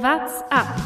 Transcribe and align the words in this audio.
What's 0.00 0.42
up? 0.52 0.78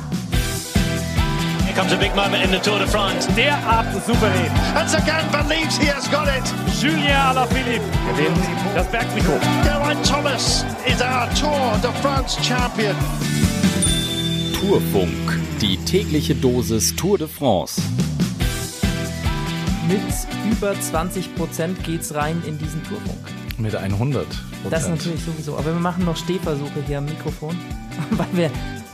Here 1.67 1.75
comes 1.75 1.93
a 1.93 1.99
big 1.99 2.17
moment 2.17 2.45
in 2.45 2.51
the 2.51 2.59
Tour 2.61 2.79
de 2.79 2.87
France. 2.87 3.27
Derart 3.37 3.93
souverän. 4.07 4.51
And 4.75 4.89
Sagan 4.89 5.31
believes 5.31 5.77
he 5.77 5.85
has 5.89 6.09
got 6.09 6.29
it. 6.29 6.43
Julien 6.81 7.15
Alaphilippe 7.15 7.85
gewinnt 8.09 8.39
das 8.75 8.87
Bergtrikot. 8.91 9.39
Geraint 9.65 10.03
Thomas 10.07 10.65
is 10.87 11.03
our 11.03 11.29
Tour 11.35 11.79
de 11.83 11.93
France 12.01 12.39
champion. 12.43 12.97
Tourfunk, 14.59 15.39
die 15.61 15.77
tägliche 15.85 16.35
Dosis 16.35 16.97
Tour 16.97 17.19
de 17.19 17.29
France. 17.29 17.83
Mit 19.89 20.01
über 20.51 20.75
20 20.81 21.35
Prozent 21.37 21.85
geht's 21.85 22.15
rein 22.15 22.43
in 22.47 22.57
diesen 22.57 22.83
Tourfunk. 22.85 23.19
Mit 23.59 23.75
100. 23.75 24.27
Das 24.71 24.89
natürlich 24.89 25.23
sowieso. 25.23 25.59
Aber 25.59 25.67
wir 25.67 25.81
machen 25.81 26.07
noch 26.07 26.17
Stehversuche 26.17 26.83
hier 26.87 26.97
am 26.97 27.05
Mikrofon, 27.05 27.59
weil 28.13 28.29
wir, 28.33 28.51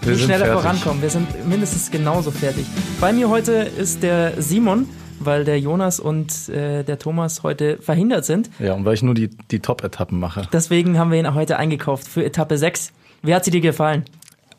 Wir 0.08 0.14
nicht 0.14 0.24
schneller 0.24 0.46
fertig. 0.46 0.62
vorankommen. 0.62 1.02
Wir 1.02 1.10
sind 1.10 1.46
mindestens 1.46 1.90
genauso 1.90 2.30
fertig. 2.30 2.64
Bei 2.98 3.12
mir 3.12 3.28
heute 3.28 3.52
ist 3.52 4.02
der 4.02 4.40
Simon, 4.40 4.88
weil 5.20 5.44
der 5.44 5.60
Jonas 5.60 6.00
und 6.00 6.48
äh, 6.48 6.82
der 6.82 6.98
Thomas 6.98 7.42
heute 7.42 7.76
verhindert 7.76 8.24
sind. 8.24 8.48
Ja, 8.58 8.72
und 8.72 8.86
weil 8.86 8.94
ich 8.94 9.02
nur 9.02 9.12
die, 9.12 9.28
die 9.50 9.60
Top-Etappen 9.60 10.18
mache. 10.18 10.48
Deswegen 10.50 10.98
haben 10.98 11.10
wir 11.10 11.18
ihn 11.18 11.34
heute 11.34 11.58
eingekauft 11.58 12.08
für 12.08 12.24
Etappe 12.24 12.56
6. 12.56 12.92
Wie 13.22 13.34
hat 13.34 13.44
sie 13.44 13.50
dir 13.50 13.60
gefallen? 13.60 14.04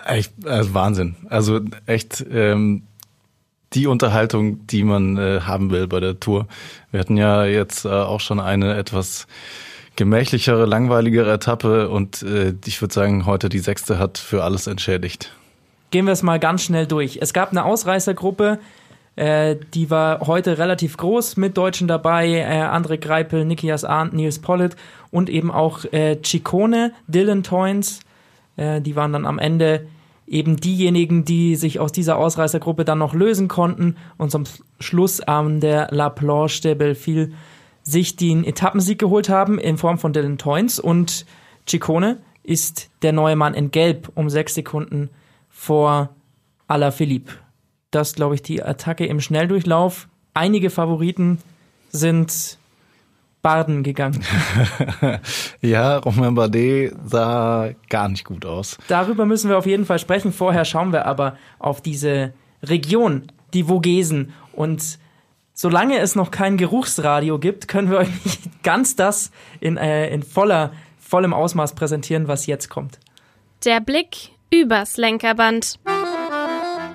Echt, 0.06 0.34
also 0.46 0.74
Wahnsinn. 0.76 1.16
Also 1.30 1.62
echt 1.88 2.24
ähm, 2.32 2.84
die 3.74 3.88
Unterhaltung, 3.88 4.68
die 4.68 4.84
man 4.84 5.18
äh, 5.18 5.42
haben 5.42 5.72
will 5.72 5.88
bei 5.88 6.00
der 6.00 6.20
Tour. 6.20 6.48
Wir 6.92 7.00
hatten 7.00 7.18
ja 7.18 7.46
jetzt 7.46 7.86
äh, 7.86 7.90
auch 7.90 8.20
schon 8.20 8.40
eine 8.40 8.78
etwas 8.78 9.26
gemächlichere, 9.96 10.66
langweiligere 10.66 11.34
Etappe 11.34 11.90
und 11.90 12.22
äh, 12.22 12.54
ich 12.66 12.82
würde 12.82 12.94
sagen, 12.94 13.26
heute 13.26 13.50
die 13.50 13.60
sechste 13.60 13.98
hat 13.98 14.18
für 14.18 14.44
alles 14.44 14.68
entschädigt. 14.68 15.34
Gehen 15.92 16.06
wir 16.06 16.14
es 16.14 16.24
mal 16.24 16.40
ganz 16.40 16.64
schnell 16.64 16.86
durch. 16.86 17.20
Es 17.22 17.34
gab 17.34 17.52
eine 17.52 17.66
Ausreißergruppe, 17.66 18.60
äh, 19.16 19.58
die 19.74 19.90
war 19.90 20.22
heute 20.28 20.58
relativ 20.58 20.96
groß 20.96 21.36
mit 21.36 21.58
Deutschen 21.58 21.90
dabei. 21.90 22.30
Äh, 22.30 22.62
André 22.64 22.98
Greipel, 22.98 23.44
Nikias 23.44 23.84
Arndt, 23.84 24.14
Nils 24.14 24.40
Pollitt 24.40 24.78
und 25.12 25.30
eben 25.30 25.52
auch 25.52 25.84
äh, 25.92 26.22
Ciccone, 26.24 26.94
Dylan 27.08 27.44
Toynes. 27.44 28.00
Äh, 28.56 28.80
die 28.80 28.96
waren 28.96 29.12
dann 29.12 29.26
am 29.26 29.38
Ende 29.38 29.88
eben 30.26 30.58
diejenigen, 30.58 31.26
die 31.26 31.58
sich 31.58 31.82
aus 31.82 31.92
dieser 31.92 32.18
Ausreißergruppe 32.18 32.86
dann 32.86 33.00
noch 33.00 33.14
lösen 33.14 33.50
konnten 33.50 33.98
und 34.18 34.32
zum 34.32 34.44
Schluss 34.80 35.20
an 35.20 35.60
der 35.60 35.90
La 35.92 36.10
Planche 36.10 36.62
de 36.62 36.76
Belleville 36.76 37.32
sich 37.84 38.16
den 38.16 38.46
Etappensieg 38.46 39.00
geholt 39.00 39.28
haben 39.28 39.60
in 39.60 39.78
Form 39.78 39.98
von 39.98 40.14
Dylan 40.14 40.38
Toynes 40.38 40.80
und 40.80 41.26
Ciccone 41.68 42.20
ist 42.44 42.90
der 43.02 43.12
neue 43.12 43.36
Mann 43.36 43.54
in 43.54 43.72
Gelb 43.72 44.12
um 44.16 44.30
sechs 44.30 44.54
Sekunden 44.54 45.10
vor 45.50 46.10
Alaphilippe. 46.68 47.34
Das, 47.92 48.14
glaube 48.14 48.36
ich, 48.36 48.44
die 48.44 48.62
Attacke 48.62 49.06
im 49.06 49.20
Schnelldurchlauf. 49.20 50.08
Einige 50.34 50.70
Favoriten 50.70 51.40
sind 51.90 52.60
Barden 53.42 53.84
gegangen. 53.84 54.24
Ja, 55.62 55.98
Romain 55.98 56.36
Bardet 56.36 56.94
sah 57.06 57.70
gar 57.90 58.08
nicht 58.08 58.24
gut 58.24 58.46
aus. 58.46 58.78
Darüber 58.88 59.26
müssen 59.26 59.50
wir 59.50 59.58
auf 59.58 59.66
jeden 59.66 59.86
Fall 59.86 60.00
sprechen. 60.00 60.32
Vorher 60.32 60.64
schauen 60.66 60.94
wir 60.94 61.06
aber 61.06 61.38
auf 61.58 61.82
diese 61.82 62.34
Region, 62.64 63.32
die 63.54 63.66
Vogesen. 63.66 64.34
Und 64.54 65.00
solange 65.54 66.00
es 66.00 66.16
noch 66.16 66.32
kein 66.32 66.58
Geruchsradio 66.58 67.40
gibt, 67.40 67.68
können 67.68 67.90
wir 67.90 67.98
euch 67.98 68.26
nicht 68.26 68.64
ganz 68.64 68.96
das 68.96 69.32
in, 69.60 69.78
äh, 69.78 70.10
in 70.10 70.24
voller, 70.24 70.72
vollem 70.98 71.34
Ausmaß 71.34 71.76
präsentieren, 71.76 72.28
was 72.28 72.46
jetzt 72.46 72.70
kommt. 72.70 73.00
Der 73.66 73.82
Blick 73.82 74.32
übers 74.52 74.98
Lenkerband. 74.98 75.80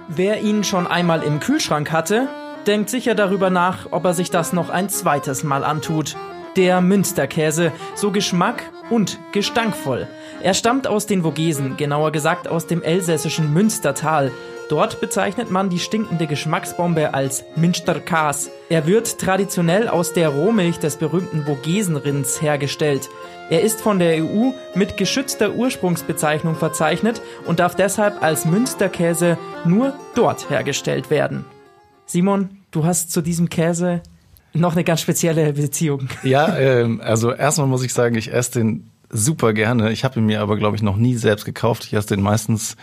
Wer 0.09 0.43
ihn 0.43 0.65
schon 0.65 0.87
einmal 0.87 1.23
im 1.23 1.41
Kühlschrank 1.41 1.91
hatte, 1.93 2.29
denkt 2.67 2.91
sicher 2.91 3.15
darüber 3.15 3.51
nach, 3.51 3.89
ob 3.91 4.05
er 4.05 4.15
sich 4.15 4.31
das 4.31 4.53
noch 4.53 4.71
ein 4.71 4.89
zweites 4.89 5.45
Mal 5.45 5.65
antut. 5.65 6.17
Der 6.57 6.81
Münsterkäse, 6.81 7.73
so 7.95 8.11
Geschmack 8.13 8.63
und 8.91 9.19
gestankvoll. 9.33 10.07
Er 10.41 10.55
stammt 10.55 10.87
aus 10.87 11.07
den 11.07 11.23
Vogesen, 11.23 11.77
genauer 11.77 12.13
gesagt 12.13 12.49
aus 12.49 12.67
dem 12.67 12.83
elsässischen 12.83 13.53
Münstertal. 13.53 14.31
Dort 14.69 15.01
bezeichnet 15.01 15.51
man 15.51 15.69
die 15.69 15.79
stinkende 15.79 16.27
Geschmacksbombe 16.27 17.13
als 17.13 17.45
Münsterkas. 17.57 18.51
Er 18.69 18.87
wird 18.87 19.19
traditionell 19.19 19.89
aus 19.89 20.13
der 20.13 20.31
Rohmilch 20.31 20.79
des 20.79 20.97
berühmten 20.97 21.45
Vogesenrinds 21.45 22.41
hergestellt. 22.41 23.09
Er 23.51 23.61
ist 23.61 23.83
von 23.83 23.99
der 23.99 24.25
EU 24.25 24.53
mit 24.75 24.97
geschützter 24.97 25.55
Ursprungsbezeichnung 25.55 26.55
verzeichnet 26.55 27.21
und 27.47 27.59
darf 27.59 27.77
deshalb 27.77 28.23
als 28.23 28.47
Münsterkäse 28.47 29.37
nur 29.67 29.93
dort 30.15 30.49
hergestellt 30.49 31.11
werden. 31.11 31.45
Simon, 32.07 32.59
du 32.71 32.87
hast 32.87 33.13
zu 33.13 33.21
diesem 33.21 33.51
Käse 33.51 34.03
noch 34.55 34.73
eine 34.73 34.85
ganz 34.85 35.03
spezielle 35.03 35.53
Beziehung. 35.53 36.09
Ja, 36.23 36.57
ähm, 36.57 37.03
also 37.03 37.33
erstmal 37.33 37.67
muss 37.67 37.85
ich 37.85 37.93
sagen, 37.93 38.15
ich 38.15 38.33
esse 38.33 38.61
den 38.61 38.91
super 39.11 39.53
gerne. 39.53 39.93
Ich 39.93 40.05
habe 40.05 40.21
ihn 40.21 40.27
mir 40.27 40.41
aber, 40.41 40.57
glaube 40.57 40.77
ich, 40.77 40.83
noch 40.83 40.97
nie 40.97 41.17
selbst 41.17 41.45
gekauft. 41.45 41.85
Ich 41.85 41.93
esse 41.93 42.09
den 42.09 42.23
meistens, 42.23 42.77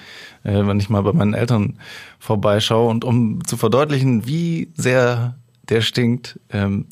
äh, 0.43 0.65
wenn 0.65 0.79
ich 0.79 0.89
mal 0.89 1.01
bei 1.01 1.13
meinen 1.13 1.33
Eltern 1.33 1.79
vorbeischaue. 2.19 2.87
Und 2.87 3.03
um 3.03 3.43
zu 3.45 3.57
verdeutlichen, 3.57 4.27
wie 4.27 4.69
sehr 4.75 5.37
der 5.69 5.81
stinkt, 5.81 6.39
ähm, 6.51 6.85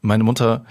meine 0.00 0.24
Mutter 0.24 0.64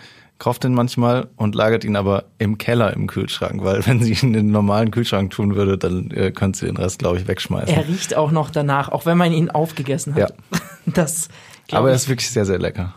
kauft 0.43 0.65
den 0.65 0.73
manchmal 0.73 1.29
und 1.37 1.55
lagert 1.55 1.85
ihn 1.85 1.95
aber 1.95 2.25
im 2.37 2.57
Keller 2.57 2.91
im 2.91 3.07
Kühlschrank, 3.07 3.63
weil 3.63 3.87
wenn 3.87 4.03
sie 4.03 4.11
ihn 4.11 4.19
in 4.27 4.33
den 4.33 4.51
normalen 4.51 4.91
Kühlschrank 4.91 5.31
tun 5.31 5.55
würde, 5.55 5.77
dann 5.77 6.11
äh, 6.11 6.31
könnte 6.31 6.59
sie 6.59 6.65
den 6.65 6.75
Rest, 6.75 6.99
glaube 6.99 7.17
ich, 7.17 7.29
wegschmeißen. 7.29 7.73
Er 7.73 7.87
riecht 7.87 8.17
auch 8.17 8.29
noch 8.29 8.49
danach, 8.49 8.89
auch 8.89 9.05
wenn 9.05 9.17
man 9.17 9.31
ihn 9.31 9.49
aufgegessen 9.49 10.15
hat. 10.15 10.33
Ja. 10.51 10.59
Das, 10.85 11.29
aber 11.71 11.91
er 11.91 11.95
ist 11.95 12.09
wirklich 12.09 12.29
sehr, 12.29 12.45
sehr 12.45 12.59
lecker. 12.59 12.93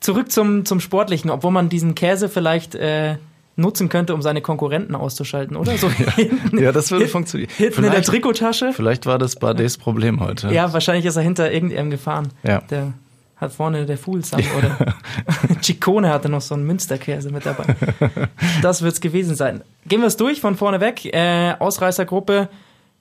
Zurück 0.00 0.32
zum, 0.32 0.64
zum 0.64 0.80
Sportlichen, 0.80 1.30
obwohl 1.30 1.52
man 1.52 1.68
diesen 1.68 1.94
Käse 1.94 2.28
vielleicht 2.28 2.74
äh, 2.74 3.18
nutzen 3.54 3.88
könnte, 3.88 4.12
um 4.12 4.20
seine 4.20 4.40
Konkurrenten 4.40 4.96
auszuschalten, 4.96 5.56
oder? 5.56 5.78
So 5.78 5.88
hinten, 6.16 6.58
Ja, 6.58 6.72
das 6.72 6.90
würde 6.90 7.06
funktionieren. 7.06 7.52
hinten 7.56 7.84
in 7.84 7.92
der 7.92 8.02
Trikottasche. 8.02 8.72
Vielleicht 8.72 9.06
war 9.06 9.18
das 9.18 9.36
Bardets 9.36 9.78
Problem 9.78 10.18
heute. 10.18 10.52
Ja, 10.52 10.72
wahrscheinlich 10.72 11.06
ist 11.06 11.14
er 11.14 11.22
hinter 11.22 11.52
irgendeinem 11.52 11.90
gefahren. 11.90 12.30
Ja. 12.42 12.62
Der 12.62 12.94
hat 13.42 13.52
vorne 13.52 13.84
der 13.84 13.98
Fuglsang 13.98 14.42
oder 14.56 14.94
Ciccone 15.62 16.08
hatte 16.08 16.28
noch 16.28 16.40
so 16.40 16.54
einen 16.54 16.66
Münsterkäse 16.66 17.30
mit 17.30 17.44
dabei. 17.44 17.76
Das 18.62 18.82
wird's 18.82 19.00
gewesen 19.00 19.34
sein. 19.34 19.62
Gehen 19.86 20.00
wir 20.00 20.06
es 20.06 20.16
durch 20.16 20.40
von 20.40 20.56
vorne 20.56 20.80
weg. 20.80 21.04
Äh, 21.04 21.54
Ausreißergruppe 21.58 22.48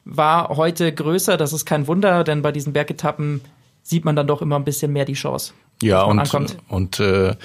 war 0.05 0.49
heute 0.49 0.91
größer. 0.93 1.37
Das 1.37 1.53
ist 1.53 1.65
kein 1.65 1.87
Wunder, 1.87 2.23
denn 2.23 2.41
bei 2.41 2.51
diesen 2.51 2.73
Bergetappen 2.73 3.41
sieht 3.83 4.05
man 4.05 4.15
dann 4.15 4.27
doch 4.27 4.41
immer 4.41 4.57
ein 4.57 4.65
bisschen 4.65 4.91
mehr 4.91 5.05
die 5.05 5.13
Chance. 5.13 5.53
Ja, 5.81 6.03
und, 6.03 6.19
ankommt. 6.19 6.57
und 6.67 6.99
äh, 6.99 7.35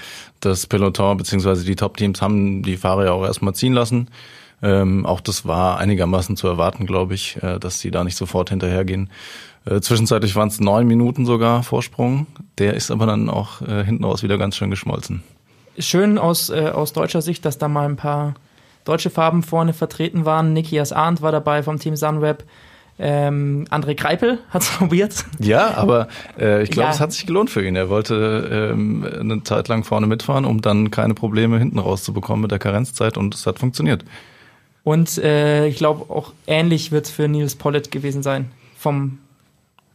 das 0.41 0.67
Peloton 0.67 1.17
beziehungsweise 1.17 1.65
die 1.65 1.77
Top-Teams 1.77 2.21
haben 2.21 2.63
die 2.63 2.77
Fahrer 2.77 3.07
ja 3.07 3.13
auch 3.13 3.25
erstmal 3.25 3.55
ziehen 3.55 3.73
lassen. 3.73 4.09
Ähm, 4.63 5.05
auch 5.07 5.21
das 5.21 5.47
war 5.47 5.79
einigermaßen 5.79 6.37
zu 6.37 6.47
erwarten, 6.49 6.87
glaube 6.87 7.15
ich, 7.15 7.43
äh, 7.43 7.59
dass 7.59 7.81
sie 7.81 7.91
da 7.91 8.05
nicht 8.05 8.17
sofort 8.17 8.51
hinterhergehen. 8.51 9.11
Äh, 9.67 9.81
zwischenzeitlich 9.81 10.35
waren 10.37 10.49
es 10.49 10.61
neun 10.61 10.87
Minuten 10.87 11.27
sogar 11.27 11.63
Vorsprung. 11.63 12.27
Der 12.59 12.75
ist 12.75 12.91
aber 12.91 13.07
dann 13.07 13.29
auch 13.29 13.61
äh, 13.63 13.85
hinten 13.85 14.05
raus 14.05 14.23
wieder 14.23 14.39
ganz 14.39 14.57
schön 14.57 14.71
geschmolzen. 14.71 15.23
Schön 15.79 16.17
aus, 16.19 16.49
äh, 16.51 16.71
aus 16.73 16.93
deutscher 16.95 17.21
Sicht, 17.21 17.45
dass 17.45 17.59
da 17.59 17.69
mal 17.69 17.85
ein 17.87 17.97
paar 17.97 18.35
deutsche 18.85 19.11
Farben 19.11 19.43
vorne 19.43 19.73
vertreten 19.75 20.25
waren. 20.25 20.53
Nikias 20.53 20.93
Arndt 20.93 21.21
war 21.21 21.33
dabei 21.33 21.63
vom 21.63 21.79
Team 21.79 21.97
Sunweb. 21.97 22.45
Ähm, 22.99 23.67
André 23.71 23.95
Greipel 23.95 24.39
hat's 24.49 24.71
probiert. 24.79 25.27
Ja, 25.39 25.75
aber 25.77 26.09
äh, 26.39 26.63
ich 26.63 26.71
glaube, 26.71 26.87
Ja. 26.89 26.95
es 26.95 27.01
hat 27.01 27.13
sich 27.13 27.27
gelohnt 27.27 27.51
für 27.51 27.63
ihn. 27.67 27.77
Er 27.77 27.91
wollte 27.91 28.71
ähm, 28.73 29.07
eine 29.21 29.43
Zeit 29.43 29.69
lang 29.69 29.85
vorne 29.85 30.07
mitfahren, 30.07 30.47
um 30.47 30.63
dann 30.63 30.91
keine 30.91 31.13
Probleme 31.13 31.59
hinten 31.59 31.79
rauszubekommen 31.79 32.41
mit 32.41 32.53
der 32.53 32.59
Karenzzeit 32.59 33.19
und 33.19 33.35
es 33.35 33.47
hat 33.47 33.59
funktioniert. 33.59 34.03
Und 34.87 35.19
äh, 35.19 35.67
ich 35.67 35.79
glaube, 35.79 36.15
auch 36.15 36.33
ähnlich 36.47 36.93
wird's 36.93 37.11
für 37.11 37.27
Nils 37.27 37.57
Pollitt 37.57 37.91
gewesen 37.91 38.23
sein. 38.23 38.53
Vom, 38.79 39.19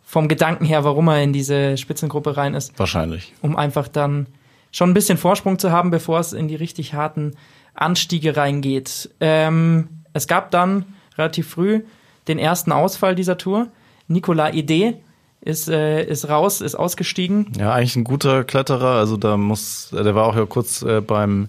vom 0.03 0.27
Gedanken 0.27 0.65
her, 0.65 0.83
warum 0.83 1.07
er 1.07 1.23
in 1.23 1.31
diese 1.31 1.77
Spitzengruppe 1.77 2.35
rein 2.35 2.55
ist. 2.55 2.77
Wahrscheinlich. 2.77 3.31
Um 3.41 3.55
einfach 3.55 3.87
dann 3.87 4.25
schon 4.69 4.89
ein 4.89 4.93
bisschen 4.93 5.17
Vorsprung 5.17 5.59
zu 5.59 5.71
haben, 5.71 5.91
bevor 5.91 6.19
es 6.19 6.33
in 6.33 6.49
die 6.49 6.57
richtig 6.57 6.93
harten 6.93 7.37
Anstiege 7.73 8.35
reingeht. 8.35 9.09
Ähm, 9.21 9.87
es 10.11 10.27
gab 10.27 10.51
dann 10.51 10.83
relativ 11.17 11.47
früh 11.47 11.83
den 12.27 12.37
ersten 12.37 12.73
Ausfall 12.73 13.15
dieser 13.15 13.37
Tour. 13.37 13.67
Nicolas 14.09 14.53
Ide 14.53 14.95
ist, 15.39 15.69
äh, 15.69 16.03
ist 16.03 16.27
raus, 16.27 16.59
ist 16.59 16.75
ausgestiegen. 16.75 17.53
Ja, 17.57 17.71
eigentlich 17.71 17.95
ein 17.95 18.03
guter 18.03 18.43
Kletterer. 18.43 18.97
Also 18.97 19.15
da 19.15 19.37
muss, 19.37 19.89
der 19.93 20.15
war 20.15 20.25
auch 20.25 20.35
ja 20.35 20.45
kurz 20.45 20.81
äh, 20.81 20.99
beim 20.99 21.47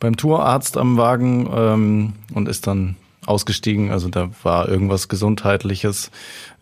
beim 0.00 0.16
Tourarzt 0.16 0.76
am 0.76 0.96
Wagen 0.96 1.48
ähm, 1.54 2.12
und 2.34 2.48
ist 2.48 2.66
dann 2.66 2.96
ausgestiegen. 3.26 3.90
Also 3.90 4.08
da 4.08 4.30
war 4.42 4.68
irgendwas 4.68 5.08
Gesundheitliches. 5.08 6.10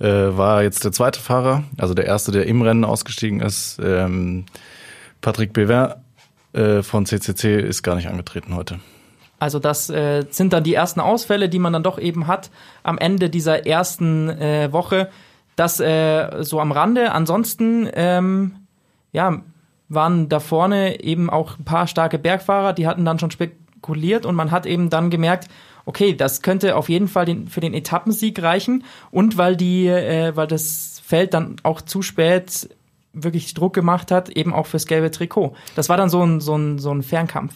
Äh, 0.00 0.06
war 0.06 0.62
jetzt 0.62 0.84
der 0.84 0.92
zweite 0.92 1.20
Fahrer, 1.20 1.64
also 1.78 1.94
der 1.94 2.04
erste, 2.04 2.32
der 2.32 2.46
im 2.46 2.60
Rennen 2.62 2.84
ausgestiegen 2.84 3.40
ist. 3.40 3.78
Ähm, 3.82 4.44
Patrick 5.20 5.52
Bever 5.52 6.02
äh, 6.52 6.82
von 6.82 7.06
CCC 7.06 7.60
ist 7.60 7.82
gar 7.82 7.94
nicht 7.94 8.08
angetreten 8.08 8.54
heute. 8.54 8.80
Also 9.40 9.60
das 9.60 9.88
äh, 9.88 10.26
sind 10.30 10.52
dann 10.52 10.64
die 10.64 10.74
ersten 10.74 11.00
Ausfälle, 11.00 11.48
die 11.48 11.60
man 11.60 11.72
dann 11.72 11.84
doch 11.84 11.98
eben 11.98 12.26
hat 12.26 12.50
am 12.82 12.98
Ende 12.98 13.30
dieser 13.30 13.66
ersten 13.66 14.28
äh, 14.30 14.72
Woche. 14.72 15.08
Das 15.54 15.78
äh, 15.80 16.42
so 16.42 16.60
am 16.60 16.72
Rande. 16.72 17.12
Ansonsten, 17.12 17.88
ähm, 17.94 18.56
ja, 19.12 19.42
waren 19.88 20.28
da 20.28 20.40
vorne 20.40 21.02
eben 21.02 21.30
auch 21.30 21.58
ein 21.58 21.64
paar 21.64 21.86
starke 21.86 22.18
Bergfahrer, 22.18 22.72
die 22.72 22.86
hatten 22.86 23.04
dann 23.04 23.18
schon 23.18 23.30
spekuliert 23.30 24.26
und 24.26 24.34
man 24.34 24.50
hat 24.50 24.66
eben 24.66 24.90
dann 24.90 25.10
gemerkt, 25.10 25.48
okay, 25.86 26.14
das 26.14 26.42
könnte 26.42 26.76
auf 26.76 26.88
jeden 26.88 27.08
Fall 27.08 27.24
den, 27.24 27.48
für 27.48 27.60
den 27.60 27.72
Etappensieg 27.72 28.42
reichen 28.42 28.84
und 29.10 29.38
weil 29.38 29.56
die, 29.56 29.86
äh, 29.86 30.36
weil 30.36 30.46
das 30.46 31.00
Feld 31.04 31.32
dann 31.32 31.56
auch 31.62 31.80
zu 31.80 32.02
spät 32.02 32.68
wirklich 33.14 33.54
Druck 33.54 33.72
gemacht 33.72 34.10
hat, 34.10 34.28
eben 34.28 34.52
auch 34.52 34.66
fürs 34.66 34.86
gelbe 34.86 35.10
Trikot. 35.10 35.54
Das 35.74 35.88
war 35.88 35.96
dann 35.96 36.10
so 36.10 36.22
ein, 36.22 36.40
so 36.40 36.56
ein, 36.56 36.78
so 36.78 36.92
ein 36.92 37.02
Fernkampf. 37.02 37.54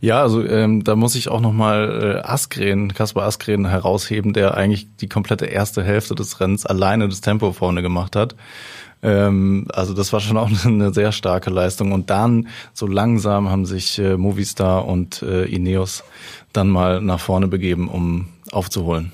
Ja, 0.00 0.22
also 0.22 0.44
ähm, 0.46 0.84
da 0.84 0.94
muss 0.94 1.16
ich 1.16 1.28
auch 1.28 1.40
nochmal 1.40 2.22
äh, 2.24 2.26
Askren, 2.26 2.94
Kaspar 2.94 3.24
Askren 3.24 3.66
herausheben, 3.66 4.32
der 4.32 4.56
eigentlich 4.56 4.86
die 4.96 5.08
komplette 5.08 5.46
erste 5.46 5.82
Hälfte 5.82 6.14
des 6.14 6.40
Rennens 6.40 6.66
alleine 6.66 7.08
das 7.08 7.20
Tempo 7.20 7.52
vorne 7.52 7.82
gemacht 7.82 8.14
hat. 8.14 8.36
Ähm, 9.02 9.66
also 9.72 9.94
das 9.94 10.12
war 10.12 10.20
schon 10.20 10.36
auch 10.36 10.50
eine 10.64 10.92
sehr 10.94 11.12
starke 11.12 11.50
Leistung. 11.50 11.92
Und 11.92 12.10
dann 12.10 12.48
so 12.72 12.86
langsam 12.86 13.50
haben 13.50 13.66
sich 13.66 13.98
äh, 13.98 14.16
Movistar 14.16 14.86
und 14.86 15.22
äh, 15.22 15.44
Ineos 15.44 16.04
dann 16.52 16.68
mal 16.68 17.00
nach 17.00 17.20
vorne 17.20 17.48
begeben, 17.48 17.88
um 17.88 18.28
aufzuholen. 18.50 19.12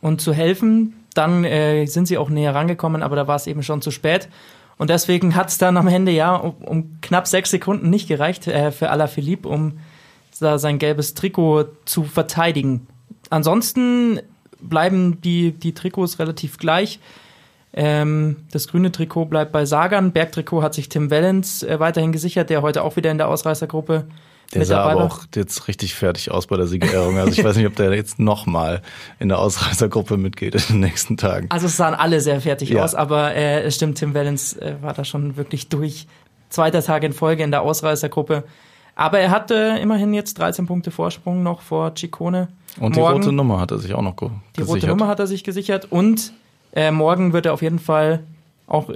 Und 0.00 0.20
zu 0.20 0.32
helfen, 0.32 0.94
dann 1.14 1.44
äh, 1.44 1.86
sind 1.86 2.06
sie 2.06 2.18
auch 2.18 2.30
näher 2.30 2.54
rangekommen, 2.54 3.02
aber 3.02 3.16
da 3.16 3.26
war 3.26 3.36
es 3.36 3.46
eben 3.46 3.62
schon 3.62 3.82
zu 3.82 3.90
spät. 3.90 4.28
Und 4.76 4.90
deswegen 4.90 5.34
hat 5.34 5.48
es 5.48 5.58
dann 5.58 5.76
am 5.76 5.88
Ende 5.88 6.12
ja 6.12 6.36
um, 6.36 6.54
um, 6.64 7.00
knapp 7.00 7.26
sechs 7.26 7.50
Sekunden 7.50 7.90
nicht 7.90 8.06
gereicht 8.06 8.46
äh, 8.46 8.70
für 8.70 8.90
Alaphilippe, 8.90 9.48
um 9.48 9.78
da 10.38 10.58
sein 10.58 10.78
gelbes 10.78 11.14
Trikot 11.14 11.64
zu 11.84 12.04
verteidigen. 12.04 12.86
Ansonsten 13.28 14.20
bleiben 14.60 15.20
die, 15.20 15.50
die 15.50 15.74
Trikots 15.74 16.20
relativ 16.20 16.58
gleich. 16.58 17.00
Ähm, 17.72 18.36
das 18.50 18.68
grüne 18.68 18.90
Trikot 18.90 19.26
bleibt 19.26 19.52
bei 19.52 19.64
Sagan. 19.64 20.12
Bergtrikot 20.12 20.62
hat 20.62 20.74
sich 20.74 20.88
Tim 20.88 21.10
Wellens 21.10 21.62
äh, 21.62 21.78
weiterhin 21.78 22.12
gesichert, 22.12 22.50
der 22.50 22.62
heute 22.62 22.82
auch 22.82 22.96
wieder 22.96 23.10
in 23.10 23.18
der 23.18 23.28
Ausreißergruppe 23.28 24.06
der 24.54 24.64
sah 24.64 24.82
aber 24.82 25.04
auch 25.04 25.24
jetzt 25.34 25.68
richtig 25.68 25.94
fertig 25.94 26.30
aus 26.30 26.46
bei 26.46 26.56
der 26.56 26.66
Siegerehrung. 26.66 27.18
Also 27.18 27.32
ich 27.32 27.44
weiß 27.44 27.56
nicht, 27.56 27.66
ob 27.66 27.76
der 27.76 27.92
jetzt 27.92 28.18
nochmal 28.18 28.80
in 29.18 29.28
der 29.28 29.38
Ausreißergruppe 29.38 30.16
mitgeht 30.16 30.54
in 30.54 30.62
den 30.68 30.80
nächsten 30.80 31.16
Tagen. 31.18 31.48
Also 31.50 31.66
es 31.66 31.76
sahen 31.76 31.94
alle 31.94 32.20
sehr 32.20 32.40
fertig 32.40 32.70
ja. 32.70 32.82
aus, 32.82 32.94
aber 32.94 33.34
äh, 33.34 33.62
es 33.62 33.74
stimmt, 33.74 33.98
Tim 33.98 34.14
Wellens 34.14 34.54
äh, 34.54 34.76
war 34.80 34.94
da 34.94 35.04
schon 35.04 35.36
wirklich 35.36 35.68
durch. 35.68 36.06
Zweiter 36.50 36.82
Tag 36.82 37.02
in 37.02 37.12
Folge 37.12 37.42
in 37.42 37.50
der 37.50 37.60
Ausreißergruppe. 37.60 38.44
Aber 38.94 39.18
er 39.18 39.30
hatte 39.30 39.76
immerhin 39.82 40.14
jetzt 40.14 40.38
13 40.38 40.66
Punkte 40.66 40.90
Vorsprung 40.90 41.42
noch 41.42 41.60
vor 41.60 41.94
Ciccone. 41.94 42.48
Und 42.80 42.96
die 42.96 43.00
morgen, 43.00 43.18
rote 43.18 43.32
Nummer 43.32 43.60
hat 43.60 43.70
er 43.70 43.78
sich 43.78 43.92
auch 43.92 44.00
noch 44.00 44.16
ge 44.16 44.28
die 44.28 44.60
gesichert. 44.60 44.82
Die 44.82 44.86
rote 44.86 44.86
Nummer 44.86 45.08
hat 45.08 45.20
er 45.20 45.26
sich 45.26 45.44
gesichert 45.44 45.92
und 45.92 46.32
äh, 46.78 46.92
morgen 46.92 47.32
wird 47.32 47.46
er 47.46 47.54
auf 47.54 47.62
jeden 47.62 47.80
Fall 47.80 48.22
auch 48.68 48.88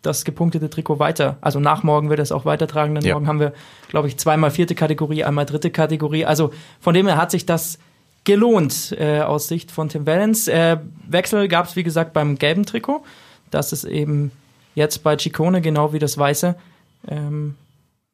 das 0.00 0.24
gepunktete 0.24 0.70
Trikot 0.70 0.98
weiter. 0.98 1.36
Also 1.42 1.60
nach 1.60 1.82
morgen 1.82 2.08
wird 2.08 2.18
er 2.18 2.22
es 2.22 2.32
auch 2.32 2.46
weitertragen, 2.46 2.94
denn 2.94 3.04
ja. 3.04 3.12
morgen 3.12 3.28
haben 3.28 3.40
wir, 3.40 3.52
glaube 3.88 4.08
ich, 4.08 4.16
zweimal 4.16 4.50
vierte 4.50 4.74
Kategorie, 4.74 5.22
einmal 5.22 5.44
dritte 5.44 5.70
Kategorie. 5.70 6.24
Also 6.24 6.50
von 6.80 6.94
dem 6.94 7.06
her 7.06 7.18
hat 7.18 7.30
sich 7.30 7.44
das 7.44 7.78
gelohnt 8.24 8.96
äh, 8.98 9.20
aus 9.20 9.48
Sicht 9.48 9.70
von 9.70 9.90
Tim 9.90 10.06
Valens. 10.06 10.48
Äh, 10.48 10.78
Wechsel 11.06 11.46
gab 11.48 11.66
es, 11.66 11.76
wie 11.76 11.82
gesagt, 11.82 12.14
beim 12.14 12.38
gelben 12.38 12.64
Trikot. 12.64 13.04
Das 13.50 13.70
ist 13.72 13.84
eben 13.84 14.32
jetzt 14.74 15.02
bei 15.02 15.18
Ciccone 15.18 15.60
genau 15.60 15.92
wie 15.92 15.98
das 15.98 16.16
weiße. 16.16 16.54
Ähm, 17.06 17.54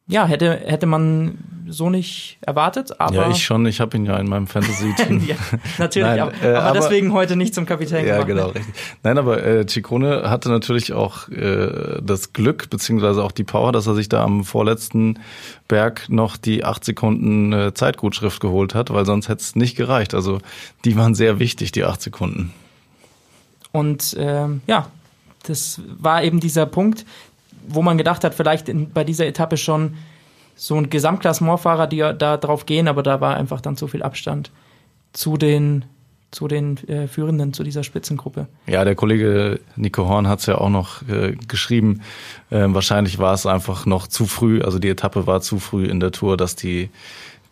ja, 0.09 0.27
hätte, 0.27 0.57
hätte 0.67 0.87
man 0.87 1.39
so 1.69 1.91
nicht 1.91 2.39
erwartet, 2.41 3.01
aber. 3.01 3.15
Ja, 3.15 3.31
ich 3.31 3.45
schon, 3.45 3.67
ich 3.67 3.81
habe 3.81 3.97
ihn 3.97 4.05
ja 4.05 4.17
in 4.19 4.29
meinem 4.29 4.47
Fantasy-Team. 4.47 5.25
ja, 5.27 5.37
natürlich, 5.79 6.09
Nein, 6.09 6.21
aber, 6.21 6.43
äh, 6.43 6.55
aber, 6.55 6.79
deswegen 6.79 7.13
heute 7.13 7.37
nicht 7.37 7.55
zum 7.55 7.67
Kapitän 7.67 8.07
ja, 8.07 8.23
gemacht. 8.23 8.29
Ja, 8.29 8.35
genau, 8.35 8.47
richtig. 8.49 8.75
Nein, 9.03 9.19
aber 9.19 9.45
äh, 9.45 9.67
Ciccone 9.67 10.31
hatte 10.31 10.49
natürlich 10.49 10.93
auch 10.93 11.29
äh, 11.29 12.01
das 12.03 12.33
Glück, 12.33 12.71
beziehungsweise 12.71 13.23
auch 13.23 13.33
die 13.33 13.45
Power, 13.45 13.73
dass 13.73 13.87
er 13.87 13.95
sich 13.95 14.09
da 14.09 14.23
am 14.25 14.45
vorletzten 14.45 15.19
Berg 15.69 16.09
noch 16.09 16.37
die 16.37 16.65
acht 16.65 16.85
Sekunden 16.85 17.53
äh, 17.53 17.75
Zeitgutschrift 17.75 18.41
geholt 18.41 18.75
hat, 18.75 18.93
weil 18.93 19.07
sonst 19.07 19.29
hätte 19.29 19.41
es 19.41 19.57
nicht 19.57 19.77
gereicht. 19.77 20.15
Also 20.15 20.41
die 20.85 20.97
waren 20.97 21.15
sehr 21.15 21.39
wichtig, 21.39 21.73
die 21.73 21.85
acht 21.85 22.03
Sekunden. 22.03 22.53
Und 23.73 24.17
ähm, 24.19 24.61
ja, 24.67 24.89
das 25.45 25.81
war 25.99 26.23
eben 26.23 26.41
dieser 26.41 26.67
Punkt, 26.67 27.05
wo 27.67 27.83
man 27.83 27.99
gedacht 27.99 28.25
hat, 28.25 28.35
vielleicht 28.35 28.69
in, 28.69 28.91
bei 28.93 29.05
dieser 29.05 29.27
Etappe 29.27 29.57
schon 29.57 29.95
so 30.55 30.77
ein 30.77 30.91
Gesamtklassementfahrer, 30.91 31.87
die 31.87 31.99
da 31.99 32.37
drauf 32.37 32.67
gehen, 32.67 32.89
aber 32.89 33.03
da 33.03 33.21
war 33.21 33.37
einfach 33.37 33.61
dann 33.61 33.77
zu 33.77 33.89
viel 33.89 34.03
Abstand 34.03 34.51
zu 35.13 35.37
den 35.37 35.85
zu 36.33 36.49
den 36.49 36.79
äh, 36.89 37.09
Führenden, 37.09 37.53
zu 37.53 37.63
dieser 37.63 37.85
Spitzengruppe. 37.85 38.49
Ja, 38.67 38.85
der 38.85 38.95
Kollege 38.95 39.61
Nico 39.77 40.09
Horn 40.09 40.27
hat 40.27 40.41
es 40.41 40.47
ja 40.47 40.57
auch 40.57 40.71
noch 40.71 41.07
äh, 41.09 41.37
geschrieben. 41.47 42.01
Ähm, 42.51 42.75
wahrscheinlich 42.75 43.19
war 43.19 43.35
es 43.35 43.45
einfach 43.45 43.85
noch 43.85 44.07
zu 44.07 44.25
früh, 44.25 44.63
also 44.63 44.79
die 44.79 44.89
Etappe 44.89 45.27
war 45.27 45.43
zu 45.43 45.59
früh 45.59 45.85
in 45.85 46.01
der 46.01 46.11
Tour, 46.11 46.39
dass 46.39 46.57
die, 46.57 46.89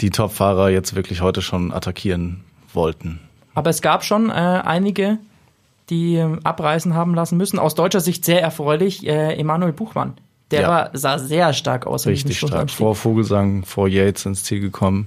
die 0.01 0.09
Top-Fahrer 0.09 0.71
jetzt 0.71 0.97
wirklich 0.97 1.21
heute 1.21 1.43
schon 1.43 1.73
attackieren 1.73 2.43
wollten. 2.73 3.21
Aber 3.55 3.69
es 3.69 3.83
gab 3.83 4.03
schon 4.03 4.31
äh, 4.31 4.33
einige, 4.33 5.19
die 5.91 6.15
ähm, 6.15 6.41
abreißen 6.43 6.95
haben 6.95 7.15
lassen 7.15 7.37
müssen. 7.37 7.59
Aus 7.59 7.75
deutscher 7.75 8.01
Sicht 8.01 8.25
sehr 8.25 8.41
erfreulich, 8.41 9.07
äh, 9.07 9.35
Emanuel 9.35 9.73
Buchmann. 9.73 10.15
Der 10.51 10.63
ja. 10.63 10.69
war, 10.69 10.91
sah 10.95 11.19
sehr 11.19 11.53
stark 11.53 11.87
aus. 11.87 12.07
Richtig 12.07 12.39
stark. 12.39 12.71
Vor 12.71 12.97
Vogelsang, 12.97 13.65
vor 13.65 13.87
Yates 13.87 14.27
ins 14.27 14.43
Ziel 14.43 14.61
gekommen. 14.61 15.07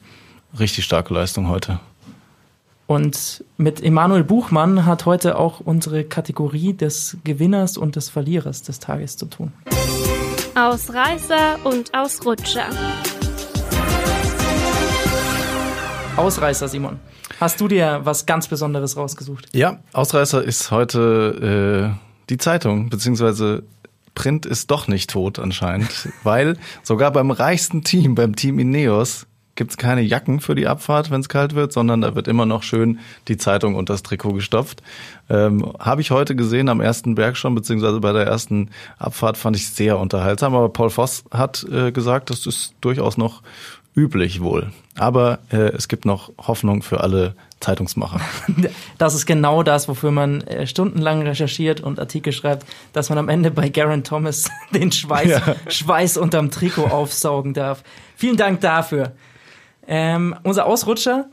Richtig 0.58 0.86
starke 0.86 1.14
Leistung 1.14 1.50
heute. 1.50 1.80
Und 2.88 3.44
mit 3.58 3.82
Emanuel 3.84 4.24
Buchmann 4.24 4.86
hat 4.86 5.06
heute 5.06 5.38
auch 5.38 5.60
unsere 5.60 6.04
Kategorie 6.04 6.74
des 6.74 7.18
Gewinners 7.24 7.78
und 7.78 7.96
des 7.96 8.10
Verlierers 8.10 8.62
des 8.62 8.80
Tages 8.80 9.18
zu 9.18 9.26
tun. 9.26 9.52
Ausreißer 10.56 11.58
und 11.64 11.94
Ausrutscher. 11.94 12.68
Ausreißer, 16.16 16.68
Simon. 16.68 17.00
Hast 17.40 17.60
du 17.60 17.68
dir 17.68 18.02
was 18.04 18.26
ganz 18.26 18.48
Besonderes 18.48 18.96
rausgesucht? 18.96 19.48
Ja, 19.54 19.80
Ausreißer 19.94 20.44
ist 20.44 20.70
heute 20.70 21.96
äh, 21.96 22.28
die 22.30 22.38
Zeitung, 22.38 22.90
beziehungsweise 22.90 23.64
Print 24.16 24.46
ist 24.46 24.72
doch 24.72 24.88
nicht 24.88 25.10
tot 25.10 25.40
anscheinend, 25.40 26.10
weil 26.24 26.58
sogar 26.84 27.12
beim 27.12 27.32
reichsten 27.32 27.84
Team, 27.84 28.16
beim 28.16 28.36
Team 28.36 28.60
Ineos, 28.60 29.28
gibt's 29.56 29.78
keine 29.78 30.02
Jacken 30.02 30.40
für 30.40 30.56
die 30.56 30.68
Abfahrt, 30.68 31.12
wenn 31.12 31.22
es 31.22 31.30
kalt 31.30 31.54
wird, 31.54 31.74
sondern 31.74 32.02
da 32.02 32.16
wird 32.16 32.28
immer 32.28 32.46
noch 32.46 32.64
schön 32.64 33.00
die 33.28 33.38
Zeitung 33.38 33.76
und 33.76 33.90
das 33.90 34.04
Trikot 34.04 34.34
gestopft. 34.34 34.82
Ähm, 35.30 35.74
Habe 35.80 36.02
ich 36.02 36.12
heute 36.12 36.36
gesehen 36.36 36.70
am 36.70 36.82
ersten 36.82 37.16
Berg 37.16 37.38
schon, 37.38 37.54
beziehungsweise 37.54 38.00
bei 38.00 38.14
der 38.14 38.26
ersten 38.26 38.70
Abfahrt 38.98 39.38
fand 39.38 39.56
ich 39.56 39.70
sehr 39.70 40.00
unterhaltsam. 40.00 40.56
Aber 40.56 40.70
Paul 40.70 40.90
Voss 40.90 41.24
hat 41.32 41.66
äh, 41.72 41.92
gesagt, 41.92 42.30
das 42.30 42.46
ist 42.48 42.74
durchaus 42.82 43.18
noch 43.18 43.44
üblich 43.96 44.42
wohl. 44.42 44.72
Aber 44.98 45.40
äh, 45.52 45.72
es 45.74 45.88
gibt 45.88 46.06
noch 46.06 46.32
Hoffnung 46.40 46.82
für 46.82 47.02
alle 47.02 47.36
Zeitungsmacher. 47.64 48.20
Das 48.98 49.16
ist 49.16 49.26
genau 49.26 49.64
das, 49.64 49.88
wofür 49.88 50.12
man 50.12 50.42
äh, 50.42 50.68
stundenlang 50.68 51.24
recherchiert 51.24 51.82
und 51.82 52.00
Artikel 52.00 52.32
schreibt, 52.32 52.66
dass 52.94 53.10
man 53.10 53.18
am 53.18 53.28
Ende 53.28 53.52
bei 53.52 53.70
Garen 53.70 54.04
Thomas 54.04 54.50
den 54.72 54.92
Schweiß, 54.92 55.30
ja. 55.30 55.56
Schweiß 55.68 56.18
unterm 56.18 56.52
Trikot 56.52 56.86
aufsaugen 56.88 57.54
darf. 57.54 57.84
Vielen 58.16 58.38
Dank 58.38 58.62
dafür. 58.62 59.14
Ähm, 59.88 60.36
unser 60.44 60.66
Ausrutscher 60.66 61.26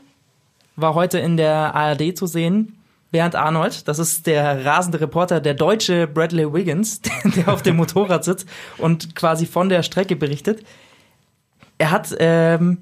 war 0.75 0.95
heute 0.95 1.19
in 1.19 1.37
der 1.37 1.75
ARD 1.75 2.17
zu 2.17 2.25
sehen. 2.25 2.77
Bernd 3.11 3.35
Arnold, 3.35 3.87
das 3.87 3.99
ist 3.99 4.25
der 4.25 4.65
rasende 4.65 5.01
Reporter, 5.01 5.41
der 5.41 5.53
deutsche 5.53 6.07
Bradley 6.07 6.51
Wiggins, 6.51 7.01
der 7.35 7.49
auf 7.49 7.61
dem 7.61 7.75
Motorrad 7.75 8.23
sitzt 8.23 8.47
und 8.77 9.15
quasi 9.15 9.45
von 9.45 9.69
der 9.69 9.83
Strecke 9.83 10.15
berichtet 10.15 10.63
er 11.81 11.89
hat, 11.89 12.15
ähm, 12.19 12.77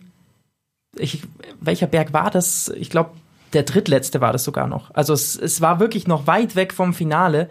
ich, 0.98 1.22
welcher 1.62 1.88
Berg 1.88 2.12
war 2.12 2.29
das? 2.29 2.68
Ich 2.75 2.89
glaube, 2.89 3.12
der 3.53 3.63
drittletzte 3.63 4.22
war 4.22 4.32
das 4.32 4.44
sogar 4.44 4.68
noch. 4.68 4.94
Also 4.94 5.13
es, 5.13 5.36
es 5.36 5.62
war 5.62 5.79
wirklich 5.79 6.08
noch 6.08 6.27
weit 6.27 6.56
weg 6.56 6.74
vom 6.74 6.94
Finale. 6.94 7.50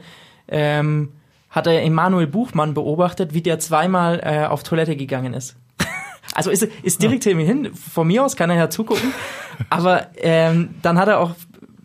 Ähm, 0.49 1.13
hat 1.51 1.67
er 1.67 1.83
Emanuel 1.83 2.27
Buchmann 2.27 2.75
beobachtet, 2.75 3.35
wie 3.35 3.43
der 3.43 3.59
zweimal 3.59 4.21
äh, 4.23 4.47
auf 4.47 4.63
Toilette 4.63 4.97
gegangen 4.97 5.35
ist. 5.35 5.57
also 6.35 6.51
ist, 6.51 6.65
ist 6.83 7.03
direkt 7.03 7.25
ja. 7.25 7.37
hin. 7.37 7.71
Von 7.75 8.07
mir 8.07 8.25
aus 8.25 8.37
kann 8.37 8.51
er 8.51 8.57
ja 8.57 8.71
zugucken. 8.71 9.13
Aber 9.71 10.09
ähm, 10.17 10.75
dann 10.83 10.99
hat 10.99 11.09
er 11.09 11.21
auch 11.21 11.35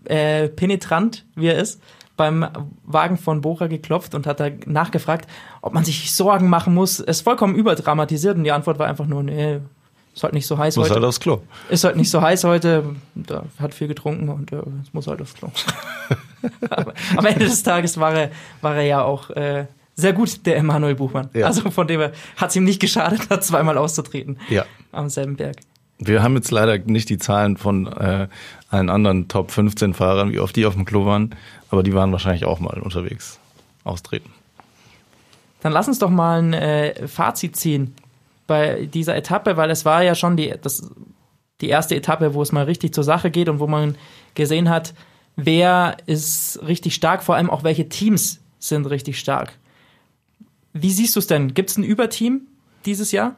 äh, 0.05 0.49
penetrant, 0.49 1.25
wie 1.35 1.47
er 1.47 1.57
ist, 1.57 1.81
beim 2.17 2.47
Wagen 2.83 3.17
von 3.17 3.41
Bora 3.41 3.67
geklopft 3.67 4.13
und 4.13 4.27
hat 4.27 4.39
da 4.39 4.49
nachgefragt, 4.65 5.29
ob 5.61 5.73
man 5.73 5.83
sich 5.83 6.13
Sorgen 6.13 6.49
machen 6.49 6.73
muss. 6.73 6.99
Es 6.99 7.17
ist 7.17 7.21
vollkommen 7.21 7.55
überdramatisiert 7.55 8.37
und 8.37 8.43
die 8.43 8.51
Antwort 8.51 8.79
war 8.79 8.87
einfach 8.87 9.07
nur, 9.07 9.23
nee, 9.23 9.61
ist 10.13 10.23
halt 10.23 10.33
nicht 10.33 10.45
so 10.45 10.57
heiß 10.57 10.75
muss 10.75 10.85
heute. 10.85 10.93
Muss 10.93 10.95
halt 10.95 11.09
aufs 11.09 11.19
Klo. 11.19 11.41
Ist 11.69 11.83
halt 11.83 11.95
nicht 11.95 12.09
so 12.09 12.21
heiß 12.21 12.43
heute. 12.43 12.95
Da 13.15 13.45
hat 13.59 13.73
viel 13.73 13.87
getrunken 13.87 14.29
und 14.29 14.51
äh, 14.51 14.57
es 14.83 14.93
muss 14.93 15.07
halt 15.07 15.21
aufs 15.21 15.33
Klo. 15.33 15.49
Am 17.17 17.25
Ende 17.25 17.45
des 17.45 17.63
Tages 17.63 17.99
war 17.99 18.13
er, 18.13 18.31
war 18.61 18.75
er 18.75 18.83
ja 18.83 19.01
auch 19.03 19.29
äh, 19.31 19.65
sehr 19.95 20.13
gut, 20.13 20.45
der 20.45 20.57
Emanuel 20.57 20.95
Buchmann. 20.95 21.29
Ja. 21.33 21.47
Also 21.47 21.69
von 21.71 21.87
dem 21.87 22.01
hat 22.35 22.49
es 22.49 22.55
ihm 22.55 22.63
nicht 22.63 22.79
geschadet, 22.79 23.21
da 23.29 23.41
zweimal 23.41 23.77
auszutreten. 23.77 24.37
Ja. 24.49 24.65
Am 24.91 25.09
selben 25.09 25.35
Berg. 25.35 25.57
Wir 25.99 26.21
haben 26.21 26.35
jetzt 26.35 26.51
leider 26.51 26.77
nicht 26.79 27.09
die 27.09 27.17
Zahlen 27.17 27.57
von 27.57 27.87
äh, 27.87 28.27
allen 28.69 28.89
anderen 28.89 29.27
Top 29.27 29.51
15 29.51 29.93
Fahrern, 29.93 30.31
wie 30.31 30.39
oft 30.39 30.55
die 30.55 30.65
auf 30.65 30.73
dem 30.73 30.85
Klo 30.85 31.05
waren, 31.05 31.35
aber 31.69 31.81
die 31.81 31.93
waren 31.93 32.11
wahrscheinlich 32.11 32.45
auch 32.45 32.59
mal 32.59 32.79
unterwegs 32.81 33.39
austreten. 33.83 34.31
Dann 35.61 35.71
lass 35.71 35.87
uns 35.87 35.99
doch 35.99 36.09
mal 36.09 36.41
ein 36.41 36.53
äh, 36.53 37.07
Fazit 37.07 37.55
ziehen 37.55 37.95
bei 38.47 38.85
dieser 38.85 39.15
Etappe, 39.15 39.57
weil 39.57 39.69
es 39.69 39.85
war 39.85 40.03
ja 40.03 40.15
schon 40.15 40.37
die, 40.37 40.53
das, 40.61 40.91
die 41.61 41.69
erste 41.69 41.95
Etappe, 41.95 42.33
wo 42.33 42.41
es 42.41 42.51
mal 42.51 42.65
richtig 42.65 42.93
zur 42.93 43.03
Sache 43.03 43.31
geht 43.31 43.49
und 43.49 43.59
wo 43.59 43.67
man 43.67 43.95
gesehen 44.35 44.69
hat, 44.69 44.93
wer 45.35 45.97
ist 46.05 46.59
richtig 46.65 46.95
stark, 46.95 47.23
vor 47.23 47.35
allem 47.35 47.49
auch 47.49 47.63
welche 47.63 47.89
Teams 47.89 48.41
sind 48.59 48.85
richtig 48.85 49.19
stark. 49.19 49.53
Wie 50.73 50.91
siehst 50.91 51.15
du 51.15 51.19
es 51.19 51.27
denn? 51.27 51.53
Gibt 51.53 51.69
es 51.69 51.77
ein 51.77 51.83
Überteam 51.83 52.41
dieses 52.85 53.11
Jahr? 53.11 53.35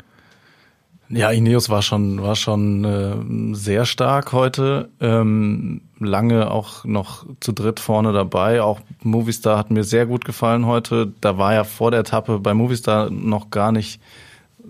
Ja, 1.10 1.30
Ineos 1.30 1.70
war 1.70 1.84
schon 1.84 2.22
war 2.24 2.36
schon 2.36 2.84
äh, 2.84 3.56
sehr 3.56 3.86
stark 3.86 4.34
heute. 4.34 4.90
Ähm, 5.00 5.82
lange 6.00 6.50
auch 6.50 6.84
noch 6.84 7.28
zu 7.40 7.52
dritt 7.52 7.80
vorne 7.80 8.12
dabei. 8.12 8.62
Auch 8.62 8.80
Movistar 9.04 9.58
hat 9.58 9.70
mir 9.70 9.84
sehr 9.84 10.08
gut 10.08 10.26
gefallen 10.26 10.66
heute. 10.66 11.14
Da 11.22 11.38
war 11.38 11.54
ja 11.54 11.64
vor 11.64 11.92
der 11.92 12.00
Etappe 12.00 12.40
bei 12.40 12.56
Movistar 12.56 13.12
noch 13.12 13.52
gar 13.52 13.72
nicht 13.72 14.02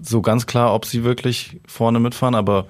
so 0.01 0.21
ganz 0.21 0.45
klar, 0.45 0.73
ob 0.73 0.85
sie 0.85 1.03
wirklich 1.03 1.59
vorne 1.67 1.99
mitfahren, 1.99 2.35
aber 2.35 2.65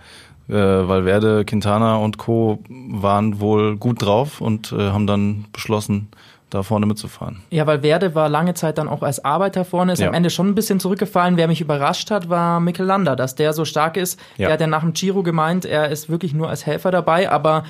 äh, 0.47 0.53
Valverde, 0.53 1.43
Quintana 1.45 1.97
und 1.97 2.17
Co. 2.17 2.59
waren 2.69 3.39
wohl 3.39 3.77
gut 3.77 4.01
drauf 4.01 4.41
und 4.41 4.71
äh, 4.71 4.91
haben 4.91 5.07
dann 5.07 5.45
beschlossen, 5.51 6.09
da 6.51 6.61
vorne 6.61 6.85
mitzufahren. 6.85 7.41
Ja, 7.49 7.65
weil 7.65 7.81
Werde 7.81 8.13
war 8.13 8.29
lange 8.29 8.53
Zeit 8.53 8.77
dann 8.77 8.87
auch 8.87 9.01
als 9.01 9.25
Arbeiter 9.25 9.65
vorne, 9.65 9.93
ist 9.93 9.99
Ja. 9.99 10.07
am 10.07 10.13
Ende 10.13 10.29
schon 10.29 10.47
ein 10.47 10.55
bisschen 10.55 10.79
zurückgefallen. 10.79 11.35
Wer 11.37 11.47
mich 11.47 11.61
überrascht 11.61 12.11
hat, 12.11 12.29
war 12.29 12.59
Mikel 12.59 12.85
Landa, 12.85 13.15
dass 13.15 13.33
der 13.35 13.53
so 13.53 13.65
stark 13.65 13.97
ist. 13.97 14.19
Ja. 14.37 14.47
Der 14.47 14.53
hat 14.53 14.61
ja 14.61 14.67
nach 14.67 14.81
dem 14.81 14.93
Giro 14.93 15.23
gemeint, 15.23 15.65
er 15.65 15.89
ist 15.89 16.09
wirklich 16.09 16.33
nur 16.35 16.47
als 16.47 16.65
Helfer 16.67 16.91
dabei, 16.91 17.31
aber 17.31 17.63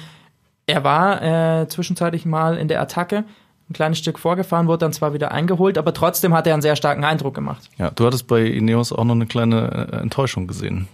er 0.68 0.84
war 0.84 1.22
äh, 1.62 1.68
zwischenzeitlich 1.70 2.26
mal 2.26 2.58
in 2.58 2.68
der 2.68 2.82
Attacke, 2.82 3.24
ein 3.70 3.74
kleines 3.74 3.98
Stück 3.98 4.20
vorgefahren, 4.20 4.68
wurde 4.68 4.80
dann 4.80 4.94
zwar 4.94 5.14
wieder 5.14 5.32
eingeholt, 5.32 5.78
aber 5.78 5.94
trotzdem 5.94 6.34
hat 6.34 6.46
er 6.46 6.54
einen 6.54 6.62
sehr 6.62 6.76
starken 6.76 7.04
Eindruck 7.04 7.34
gemacht. 7.34 7.70
Ja, 7.78 7.90
du 7.90 8.06
hattest 8.06 8.28
bei 8.28 8.44
Ineos 8.44 8.92
auch 8.92 9.04
noch 9.04 9.16
eine 9.16 9.26
kleine 9.26 9.90
äh, 9.92 9.96
Enttäuschung 9.98 10.48
gesehen. 10.48 10.88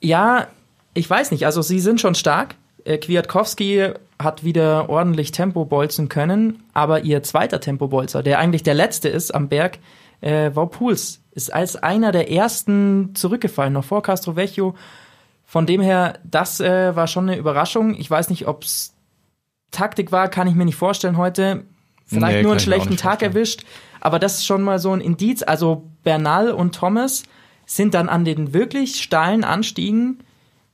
Ja, 0.00 0.48
ich 0.94 1.08
weiß 1.08 1.30
nicht. 1.30 1.46
Also 1.46 1.62
sie 1.62 1.80
sind 1.80 2.00
schon 2.00 2.14
stark. 2.14 2.56
Äh, 2.84 2.98
Kwiatkowski 2.98 3.92
hat 4.18 4.42
wieder 4.42 4.88
ordentlich 4.88 5.30
Tempo 5.30 5.64
bolzen 5.64 6.08
können, 6.08 6.64
aber 6.74 7.02
ihr 7.02 7.22
zweiter 7.22 7.60
Tempobolzer, 7.60 8.24
der 8.24 8.40
eigentlich 8.40 8.64
der 8.64 8.74
letzte 8.74 9.08
ist 9.08 9.32
am 9.32 9.48
Berg, 9.48 9.78
äh, 10.20 10.50
Vaupuls, 10.50 11.20
ist 11.32 11.54
als 11.54 11.76
einer 11.76 12.10
der 12.10 12.32
ersten 12.32 13.14
zurückgefallen, 13.14 13.72
noch 13.72 13.84
vor 13.84 14.02
Castro 14.02 14.34
Vecchio. 14.34 14.74
Von 15.44 15.66
dem 15.66 15.80
her, 15.80 16.18
das 16.24 16.58
äh, 16.60 16.96
war 16.96 17.06
schon 17.06 17.28
eine 17.28 17.38
Überraschung. 17.38 17.94
Ich 17.94 18.10
weiß 18.10 18.28
nicht, 18.28 18.48
ob's 18.48 18.94
Taktik 19.70 20.10
war, 20.12 20.28
kann 20.28 20.48
ich 20.48 20.54
mir 20.54 20.64
nicht 20.64 20.76
vorstellen 20.76 21.16
heute. 21.16 21.64
Vielleicht 22.08 22.38
Nee, 22.38 22.42
nur 22.42 22.52
einen 22.52 22.60
schlechten 22.60 22.96
Tag 22.96 23.20
vorstellen. 23.20 23.32
erwischt. 23.32 23.64
Aber 24.00 24.18
das 24.18 24.36
ist 24.38 24.46
schon 24.46 24.62
mal 24.62 24.78
so 24.78 24.92
ein 24.92 25.00
Indiz. 25.00 25.42
Also 25.42 25.84
Bernal 26.04 26.50
und 26.50 26.74
Thomas 26.74 27.24
sind 27.66 27.94
dann 27.94 28.08
an 28.08 28.24
den 28.24 28.54
wirklich 28.54 29.02
steilen 29.02 29.44
Anstiegen 29.44 30.18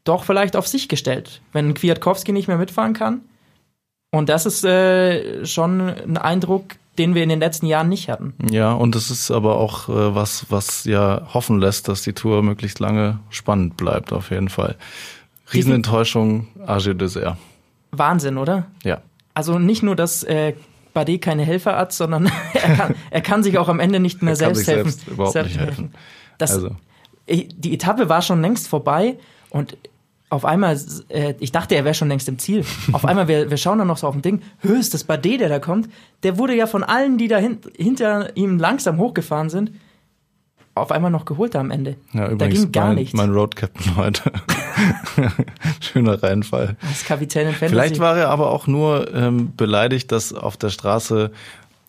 doch 0.04 0.24
vielleicht 0.24 0.54
auf 0.56 0.68
sich 0.68 0.88
gestellt, 0.88 1.40
wenn 1.52 1.74
Kwiatkowski 1.74 2.32
nicht 2.32 2.46
mehr 2.46 2.58
mitfahren 2.58 2.92
kann. 2.92 3.22
Und 4.10 4.28
das 4.28 4.46
ist 4.46 4.64
äh, 4.64 5.44
schon 5.44 5.80
ein 5.80 6.16
Eindruck, 6.18 6.64
den 6.98 7.14
wir 7.16 7.22
in 7.24 7.30
den 7.30 7.40
letzten 7.40 7.66
Jahren 7.66 7.88
nicht 7.88 8.08
hatten. 8.08 8.34
Ja, 8.48 8.72
und 8.72 8.94
es 8.94 9.10
ist 9.10 9.30
aber 9.30 9.56
auch 9.56 9.88
äh, 9.88 10.14
was, 10.14 10.46
was 10.50 10.84
ja 10.84 11.26
hoffen 11.34 11.58
lässt, 11.58 11.88
dass 11.88 12.02
die 12.02 12.12
Tour 12.12 12.42
möglichst 12.42 12.78
lange 12.78 13.18
spannend 13.30 13.76
bleibt, 13.76 14.12
auf 14.12 14.30
jeden 14.30 14.50
Fall. 14.50 14.76
Riesenenttäuschung, 15.52 16.46
AG 16.66 16.94
Dessert. 16.94 17.36
Wahnsinn, 17.90 18.38
oder? 18.38 18.66
Ja. 18.84 19.00
Also 19.34 19.58
nicht 19.58 19.82
nur, 19.82 19.96
dass 19.96 20.22
äh, 20.22 20.54
Bardet 20.94 21.20
keine 21.20 21.44
Helfer 21.44 21.76
hat, 21.76 21.92
sondern 21.92 22.30
er 22.54 22.76
kann, 22.76 22.94
er 23.10 23.20
kann 23.20 23.42
sich 23.42 23.58
auch 23.58 23.68
am 23.68 23.80
Ende 23.80 24.00
nicht 24.00 24.22
mehr 24.22 24.36
selbst 24.36 24.66
helfen. 24.66 24.90
selbst 24.90 25.08
überhaupt 25.08 25.34
nicht 25.34 25.58
helfen. 25.58 25.92
Das, 26.38 26.52
Also. 26.52 26.70
Die 27.26 27.72
Etappe 27.72 28.10
war 28.10 28.20
schon 28.20 28.42
längst 28.42 28.68
vorbei 28.68 29.16
und 29.48 29.78
auf 30.28 30.44
einmal, 30.44 30.78
äh, 31.08 31.34
ich 31.38 31.52
dachte, 31.52 31.74
er 31.74 31.84
wäre 31.84 31.94
schon 31.94 32.08
längst 32.08 32.28
im 32.28 32.38
Ziel. 32.38 32.64
Auf 32.92 33.04
einmal, 33.06 33.28
wir, 33.28 33.50
wir 33.50 33.56
schauen 33.56 33.78
dann 33.78 33.86
noch 33.86 33.96
so 33.96 34.06
auf 34.08 34.14
ein 34.14 34.22
Ding, 34.22 34.42
höchst 34.60 34.92
das 34.92 35.04
Bardet, 35.04 35.40
der 35.40 35.48
da 35.48 35.58
kommt, 35.58 35.88
der 36.22 36.38
wurde 36.38 36.54
ja 36.54 36.66
von 36.66 36.82
allen, 36.82 37.16
die 37.18 37.28
da 37.28 37.38
hin, 37.38 37.58
hinter 37.76 38.36
ihm 38.36 38.58
langsam 38.58 38.98
hochgefahren 38.98 39.48
sind, 39.48 39.72
auf 40.74 40.90
einmal 40.90 41.10
noch 41.10 41.24
geholt 41.24 41.54
da 41.54 41.60
am 41.60 41.70
Ende. 41.70 41.96
Ja, 42.12 42.26
da 42.26 42.32
übrigens 42.32 42.62
ging 42.62 42.72
gar 42.72 42.88
mein, 42.88 42.96
nichts. 42.96 43.14
mein 43.14 43.30
Road 43.30 43.56
Captain 43.56 43.96
heute. 43.96 44.32
Schöner 45.81 46.23
Reinfall. 46.23 46.76
Als 46.87 47.04
Kapitän 47.04 47.49
in 47.49 47.54
Fantasy. 47.54 47.69
Vielleicht 47.69 47.99
war 47.99 48.16
er 48.16 48.31
aber 48.31 48.50
auch 48.50 48.66
nur 48.66 49.12
ähm, 49.14 49.52
beleidigt, 49.57 50.12
dass 50.12 50.33
auf 50.33 50.57
der 50.57 50.71
Straße 50.71 51.31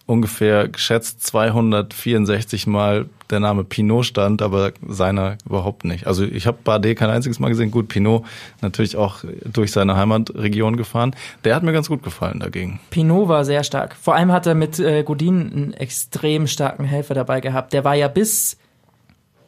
ungefähr 0.08 0.68
geschätzt 0.68 1.26
264 1.26 2.68
Mal 2.68 3.08
der 3.32 3.40
Name 3.40 3.64
Pinot 3.64 4.06
stand, 4.06 4.42
aber 4.44 4.72
seiner 4.88 5.38
überhaupt 5.46 5.84
nicht. 5.84 6.06
Also 6.06 6.24
ich 6.24 6.46
habe 6.46 6.60
Bardet 6.64 7.00
kein 7.00 7.10
einziges 7.10 7.40
Mal 7.40 7.50
gesehen. 7.50 7.72
Gut, 7.72 7.88
Pinot 7.88 8.24
natürlich 8.62 8.98
auch 8.98 9.24
durch 9.46 9.72
seine 9.72 9.96
Heimatregion 9.96 10.78
gefahren. 10.78 11.16
Der 11.44 11.56
hat 11.56 11.64
mir 11.64 11.74
ganz 11.74 11.88
gut 11.88 12.04
gefallen 12.04 12.40
dagegen. 12.40 12.80
Pinot 12.92 13.28
war 13.28 13.46
sehr 13.46 13.64
stark. 13.64 13.96
Vor 13.96 14.16
allem 14.16 14.32
hat 14.32 14.46
er 14.46 14.54
mit 14.54 14.80
äh, 14.80 15.04
Godin 15.04 15.52
einen 15.52 15.74
extrem 15.74 16.46
starken 16.46 16.86
Helfer 16.86 17.16
dabei 17.16 17.42
gehabt. 17.42 17.74
Der 17.74 17.84
war 17.84 17.96
ja 17.96 18.08
bis 18.08 18.58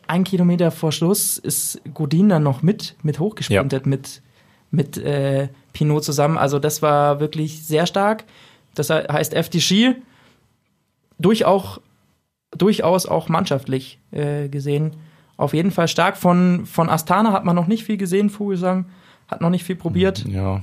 ein 0.07 0.23
Kilometer 0.23 0.71
vor 0.71 0.91
Schluss 0.91 1.37
ist 1.37 1.81
Godin 1.93 2.29
dann 2.29 2.43
noch 2.43 2.61
mit, 2.61 2.95
mit 3.03 3.19
hochgesprintet 3.19 3.85
mit, 3.85 4.21
mit 4.71 4.97
äh, 4.97 5.49
Pinot 5.73 6.03
zusammen. 6.03 6.37
Also 6.37 6.59
das 6.59 6.81
war 6.81 7.19
wirklich 7.19 7.65
sehr 7.65 7.85
stark. 7.85 8.23
Das 8.75 8.87
he- 8.87 9.07
heißt 9.11 9.33
FDG 9.33 9.95
durchaus, 11.19 11.79
durchaus 12.51 13.05
auch 13.05 13.29
mannschaftlich 13.29 13.99
äh, 14.11 14.49
gesehen. 14.49 14.95
Auf 15.35 15.53
jeden 15.53 15.71
Fall 15.71 15.87
stark. 15.87 16.17
Von, 16.17 16.65
von 16.65 16.89
Astana 16.89 17.31
hat 17.31 17.45
man 17.45 17.55
noch 17.55 17.67
nicht 17.67 17.83
viel 17.83 17.97
gesehen, 17.97 18.29
Vogelsang. 18.29 18.85
Hat 19.27 19.41
noch 19.41 19.49
nicht 19.49 19.63
viel 19.63 19.75
probiert. 19.75 20.25
Ja. 20.27 20.61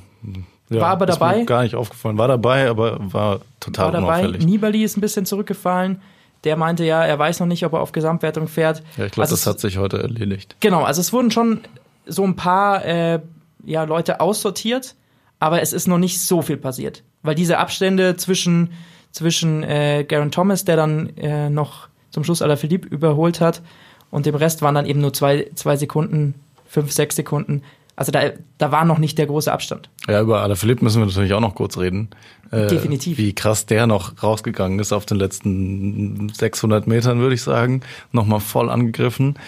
ja 0.70 0.80
War 0.80 0.90
aber 0.90 1.08
ist 1.08 1.16
dabei. 1.20 1.38
Mir 1.38 1.44
gar 1.46 1.62
nicht 1.62 1.74
aufgefallen. 1.74 2.18
War 2.18 2.28
dabei, 2.28 2.68
aber 2.68 2.98
war 3.12 3.40
total 3.60 3.86
war 3.86 3.92
dabei. 3.92 4.20
unauffällig. 4.20 4.44
Nibali 4.46 4.82
ist 4.82 4.96
ein 4.96 5.00
bisschen 5.00 5.26
zurückgefallen. 5.26 6.00
Der 6.44 6.56
meinte 6.56 6.84
ja, 6.84 7.04
er 7.04 7.18
weiß 7.18 7.40
noch 7.40 7.46
nicht, 7.46 7.64
ob 7.64 7.72
er 7.72 7.80
auf 7.80 7.92
Gesamtwertung 7.92 8.48
fährt. 8.48 8.82
Ja, 8.96 9.06
ich 9.06 9.12
glaube, 9.12 9.22
Also 9.22 9.34
das 9.34 9.46
hat 9.46 9.60
sich 9.60 9.78
heute 9.78 10.02
erledigt. 10.02 10.56
Genau, 10.60 10.82
also 10.82 11.00
es 11.00 11.12
wurden 11.12 11.30
schon 11.30 11.60
so 12.06 12.22
ein 12.24 12.36
paar 12.36 12.84
äh, 12.84 13.20
ja, 13.64 13.84
Leute 13.84 14.20
aussortiert, 14.20 14.94
aber 15.40 15.62
es 15.62 15.72
ist 15.72 15.88
noch 15.88 15.98
nicht 15.98 16.20
so 16.20 16.42
viel 16.42 16.56
passiert. 16.56 17.02
Weil 17.22 17.34
diese 17.34 17.58
Abstände 17.58 18.16
zwischen, 18.16 18.72
zwischen 19.10 19.62
äh, 19.62 20.04
Garen 20.06 20.30
Thomas, 20.30 20.64
der 20.64 20.76
dann 20.76 21.16
äh, 21.16 21.48
noch 21.48 21.88
zum 22.10 22.24
Schluss 22.24 22.42
Alaphilippe 22.42 22.88
überholt 22.88 23.40
hat, 23.40 23.62
und 24.10 24.26
dem 24.26 24.36
Rest 24.36 24.62
waren 24.62 24.76
dann 24.76 24.86
eben 24.86 25.00
nur 25.00 25.12
zwei, 25.12 25.50
zwei 25.56 25.76
Sekunden, 25.76 26.34
fünf, 26.66 26.92
sechs 26.92 27.16
Sekunden. 27.16 27.62
Also 27.96 28.10
da, 28.10 28.32
da 28.58 28.72
war 28.72 28.84
noch 28.84 28.98
nicht 28.98 29.18
der 29.18 29.26
große 29.26 29.52
Abstand. 29.52 29.88
Ja, 30.08 30.20
über 30.20 30.42
Alaphilippe 30.42 30.82
müssen 30.82 31.00
wir 31.00 31.06
natürlich 31.06 31.32
auch 31.32 31.40
noch 31.40 31.54
kurz 31.54 31.78
reden. 31.78 32.08
Äh, 32.50 32.66
Definitiv. 32.66 33.18
Wie 33.18 33.34
krass 33.34 33.66
der 33.66 33.86
noch 33.86 34.22
rausgegangen 34.22 34.78
ist 34.80 34.92
auf 34.92 35.06
den 35.06 35.16
letzten 35.16 36.28
600 36.28 36.86
Metern, 36.86 37.20
würde 37.20 37.34
ich 37.34 37.42
sagen. 37.42 37.82
Nochmal 38.10 38.40
voll 38.40 38.68
angegriffen. 38.68 39.38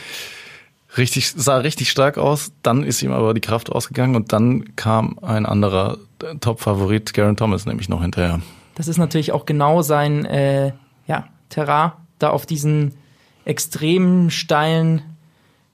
Richtig, 0.96 1.32
sah 1.32 1.58
richtig 1.58 1.90
stark 1.90 2.18
aus. 2.18 2.52
Dann 2.62 2.84
ist 2.84 3.02
ihm 3.02 3.12
aber 3.12 3.34
die 3.34 3.40
Kraft 3.40 3.70
ausgegangen 3.70 4.14
und 4.14 4.32
dann 4.32 4.76
kam 4.76 5.18
ein 5.22 5.44
anderer 5.44 5.98
äh, 6.22 6.36
Top-Favorit, 6.36 7.14
Garen 7.14 7.36
Thomas, 7.36 7.66
nämlich 7.66 7.88
noch 7.88 8.02
hinterher. 8.02 8.40
Das 8.76 8.88
ist 8.88 8.98
natürlich 8.98 9.32
auch 9.32 9.46
genau 9.46 9.82
sein 9.82 10.24
äh, 10.24 10.72
ja, 11.06 11.26
Terrain, 11.48 11.92
da 12.18 12.30
auf 12.30 12.46
diesen 12.46 12.94
extrem 13.44 14.30
steilen 14.30 15.02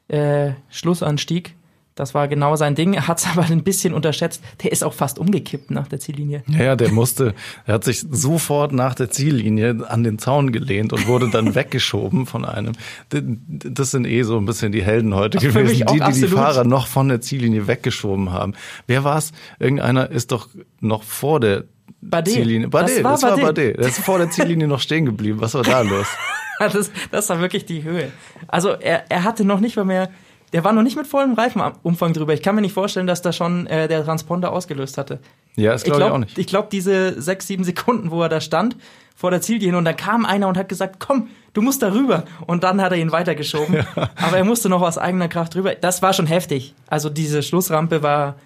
äh, 0.09 0.53
Schlussanstieg. 0.71 1.55
Das 1.95 2.15
war 2.15 2.27
genau 2.29 2.57
sein 2.57 2.75
Ding. 2.75 2.95
Er 2.95 3.09
hat 3.09 3.19
es 3.19 3.27
aber 3.33 3.43
ein 3.43 3.63
bisschen 3.63 3.95
unterschätzt. 3.95 4.43
Der 4.63 4.73
ist 4.73 4.83
auch 4.83 4.95
fast 4.95 5.19
umgekippt 5.19 5.71
nach 5.71 5.89
der 5.89 6.01
Ziellinie. 6.01 6.43
Ja, 6.49 6.65
ja, 6.65 6.77
der 6.77 6.91
musste, 6.91 7.35
er 7.67 7.75
hat 7.75 7.85
sich 7.85 8.05
sofort 8.11 8.73
nach 8.73 8.95
der 8.95 9.11
Ziellinie 9.11 9.85
an 9.89 10.05
den 10.05 10.19
Zaun 10.19 10.53
gelehnt 10.53 10.93
und 10.93 11.07
wurde 11.07 11.31
dann 11.31 11.55
weggeschoben 11.55 12.27
von 12.27 12.45
einem. 12.45 12.73
Das 13.09 13.91
sind 13.91 14.07
eh 14.07 14.23
so 14.23 14.39
ein 14.39 14.47
bisschen 14.47 14.73
die 14.73 14.83
Helden 14.83 15.15
heute 15.15 15.39
Ach, 15.39 15.43
gewesen, 15.43 15.87
die, 15.93 16.01
die 16.01 16.21
die. 16.21 16.29
Fahrer 16.29 16.65
noch 16.65 16.87
von 16.87 17.09
der 17.09 17.21
Ziellinie 17.21 17.67
weggeschoben 17.67 18.33
haben. 18.33 18.55
Wer 18.87 19.05
war's? 19.05 19.33
Irgendeiner 19.59 20.11
ist 20.11 20.33
doch 20.33 20.49
noch 20.81 21.03
vor 21.03 21.41
der 21.41 21.65
Bardet. 22.01 22.35
Ziellinie. 22.35 22.69
Bardet, 22.69 22.97
Das 22.97 23.05
war 23.05 23.13
das 23.13 23.23
war. 23.23 23.37
Bardet. 23.37 23.79
Der 23.79 23.87
ist 23.87 24.01
vor 24.01 24.19
der 24.19 24.31
Ziellinie 24.31 24.67
noch 24.67 24.81
stehen 24.81 25.07
geblieben. 25.07 25.41
Was 25.41 25.55
war 25.55 25.63
da 25.63 25.83
los? 25.83 26.07
Das, 26.59 26.93
das 27.11 27.29
war 27.29 27.41
wirklich 27.41 27.65
die 27.65 27.83
Höhe. 27.83 28.13
Also 28.47 28.69
er, 28.69 29.11
er 29.11 29.25
hatte 29.25 29.45
noch 29.45 29.59
nicht 29.59 29.75
mal 29.75 29.85
mehr 29.85 30.11
der 30.53 30.65
war 30.65 30.73
noch 30.73 30.83
nicht 30.83 30.97
mit 30.97 31.07
vollem 31.07 31.35
Reifenumfang 31.35 32.13
drüber. 32.13 32.35
Ich 32.35 32.43
kann 32.43 32.55
mir 32.55 32.61
nicht 32.61 32.75
vorstellen, 32.75 33.07
dass 33.07 33.23
da 33.23 33.33
schon 33.33 33.67
äh, 33.67 33.89
der 33.89 34.05
Transponder 34.05 34.53
ausgelöst 34.53 34.99
hatte. 34.99 35.21
Ja, 35.57 35.73
das 35.73 35.83
Ich 35.83 35.87
glaube 35.87 35.97
ich, 35.97 36.01
glaube 36.01 36.15
auch 36.15 36.19
nicht. 36.19 36.39
ich 36.39 36.47
glaub, 36.47 36.71
diese 36.71 37.21
sechs, 37.21 37.47
sieben 37.47 37.65
Sekunden, 37.65 38.11
wo 38.11 38.23
er 38.23 38.29
da 38.29 38.41
stand, 38.41 38.77
vor 39.17 39.31
der 39.31 39.41
Ziellinie 39.41 39.79
und 39.79 39.85
dann 39.85 39.97
kam 39.97 40.25
einer 40.27 40.49
und 40.49 40.57
hat 40.57 40.69
gesagt, 40.69 40.97
komm, 40.99 41.29
du 41.53 41.63
musst 41.63 41.83
da 41.83 41.93
rüber. 41.93 42.25
Und 42.47 42.65
dann 42.65 42.81
hat 42.83 42.93
er 42.93 42.99
ihn 42.99 43.13
weitergeschoben. 43.13 43.87
Aber 43.97 44.37
er 44.37 44.45
musste 44.45 44.69
noch 44.69 44.83
aus 44.83 44.99
eigener 44.99 45.29
Kraft 45.29 45.55
rüber. 45.57 45.75
Das 45.75 46.03
war 46.03 46.13
schon 46.13 46.27
heftig. 46.27 46.75
Also 46.89 47.09
diese 47.09 47.43
Schlussrampe 47.43 48.03
war, 48.03 48.37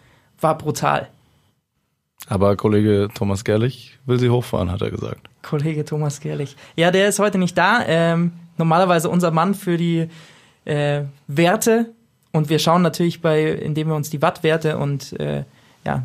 war 0.40 0.58
brutal. 0.58 1.08
Aber 2.28 2.56
Kollege 2.56 3.08
Thomas 3.14 3.44
Gerlich 3.44 3.98
will 4.04 4.18
sie 4.18 4.30
hochfahren, 4.30 4.70
hat 4.70 4.82
er 4.82 4.90
gesagt. 4.90 5.28
Kollege 5.42 5.84
Thomas 5.84 6.20
Gerlich. 6.20 6.56
Ja, 6.74 6.90
der 6.90 7.08
ist 7.08 7.20
heute 7.20 7.38
nicht 7.38 7.56
da. 7.56 7.84
Ähm, 7.86 8.32
normalerweise 8.58 9.08
unser 9.08 9.30
Mann 9.30 9.54
für 9.54 9.76
die 9.76 10.08
äh, 10.64 11.02
Werte. 11.28 11.94
Und 12.36 12.50
wir 12.50 12.58
schauen 12.58 12.82
natürlich 12.82 13.22
bei, 13.22 13.50
indem 13.50 13.88
wir 13.88 13.94
uns 13.94 14.10
die 14.10 14.20
Wattwerte 14.20 14.76
und 14.76 15.18
äh, 15.18 15.44
ja, 15.86 16.02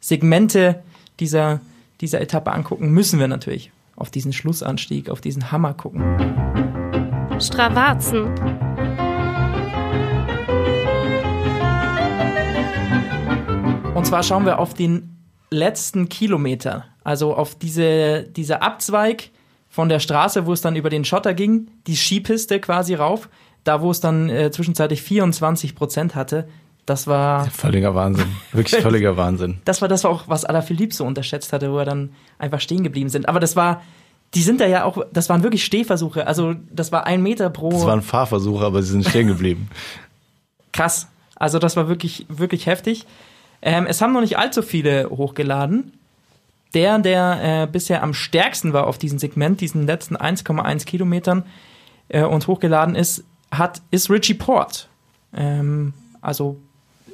Segmente 0.00 0.82
dieser, 1.20 1.60
dieser 2.00 2.22
Etappe 2.22 2.50
angucken, 2.50 2.90
müssen 2.92 3.20
wir 3.20 3.28
natürlich 3.28 3.70
auf 3.96 4.10
diesen 4.10 4.32
Schlussanstieg, 4.32 5.10
auf 5.10 5.20
diesen 5.20 5.52
Hammer 5.52 5.74
gucken. 5.74 6.02
Stravazen. 7.38 8.28
Und 13.94 14.06
zwar 14.06 14.22
schauen 14.22 14.46
wir 14.46 14.58
auf 14.58 14.72
den 14.72 15.18
letzten 15.50 16.08
Kilometer, 16.08 16.86
also 17.04 17.34
auf 17.34 17.56
diese, 17.56 18.22
dieser 18.22 18.62
Abzweig 18.62 19.28
von 19.68 19.90
der 19.90 20.00
Straße, 20.00 20.46
wo 20.46 20.54
es 20.54 20.62
dann 20.62 20.76
über 20.76 20.88
den 20.88 21.04
Schotter 21.04 21.34
ging, 21.34 21.70
die 21.86 21.96
Skipiste 21.96 22.58
quasi 22.58 22.94
rauf, 22.94 23.28
da 23.64 23.82
wo 23.82 23.90
es 23.90 24.00
dann 24.00 24.28
äh, 24.28 24.50
zwischenzeitlich 24.50 25.02
24 25.02 25.74
Prozent 25.74 26.14
hatte. 26.14 26.48
Das 26.86 27.06
war, 27.06 27.44
Völliger 27.50 27.94
Wahnsinn. 27.94 28.26
Wirklich 28.52 28.80
völliger 28.82 29.16
Wahnsinn. 29.16 29.58
das 29.64 29.80
war 29.80 29.88
das 29.88 30.04
war 30.04 30.10
auch, 30.10 30.24
was 30.26 30.44
Alaphilippe 30.44 30.94
so 30.94 31.04
unterschätzt 31.04 31.52
hatte, 31.52 31.72
wo 31.72 31.78
er 31.78 31.84
dann 31.84 32.10
einfach 32.38 32.60
stehen 32.60 32.82
geblieben 32.82 33.10
sind. 33.10 33.28
Aber 33.28 33.38
das 33.38 33.54
war, 33.54 33.82
die 34.34 34.42
sind 34.42 34.60
da 34.60 34.66
ja 34.66 34.84
auch, 34.84 35.04
das 35.12 35.28
waren 35.28 35.42
wirklich 35.42 35.64
Stehversuche. 35.64 36.26
Also 36.26 36.54
das 36.70 36.90
war 36.90 37.06
ein 37.06 37.22
Meter 37.22 37.50
pro. 37.50 37.70
Das 37.70 37.86
waren 37.86 38.02
Fahrversuche, 38.02 38.64
aber 38.64 38.82
sie 38.82 38.92
sind 38.92 39.06
stehen 39.06 39.28
geblieben. 39.28 39.68
krass. 40.72 41.08
Also 41.36 41.58
das 41.58 41.76
war 41.76 41.88
wirklich, 41.88 42.26
wirklich 42.28 42.66
heftig. 42.66 43.06
Ähm, 43.62 43.86
es 43.86 44.00
haben 44.00 44.12
noch 44.12 44.20
nicht 44.20 44.38
allzu 44.38 44.62
viele 44.62 45.10
hochgeladen. 45.10 45.92
Der, 46.74 46.98
der 46.98 47.62
äh, 47.62 47.66
bisher 47.66 48.02
am 48.02 48.14
stärksten 48.14 48.72
war 48.72 48.86
auf 48.86 48.98
diesem 48.98 49.18
Segment, 49.18 49.60
diesen 49.60 49.86
letzten 49.86 50.16
1,1 50.16 50.86
Kilometern 50.86 51.44
äh, 52.08 52.22
und 52.22 52.46
hochgeladen 52.46 52.94
ist, 52.94 53.24
hat, 53.50 53.82
ist 53.90 54.10
Richie 54.10 54.34
Port. 54.34 54.88
Ähm, 55.34 55.92
also 56.20 56.58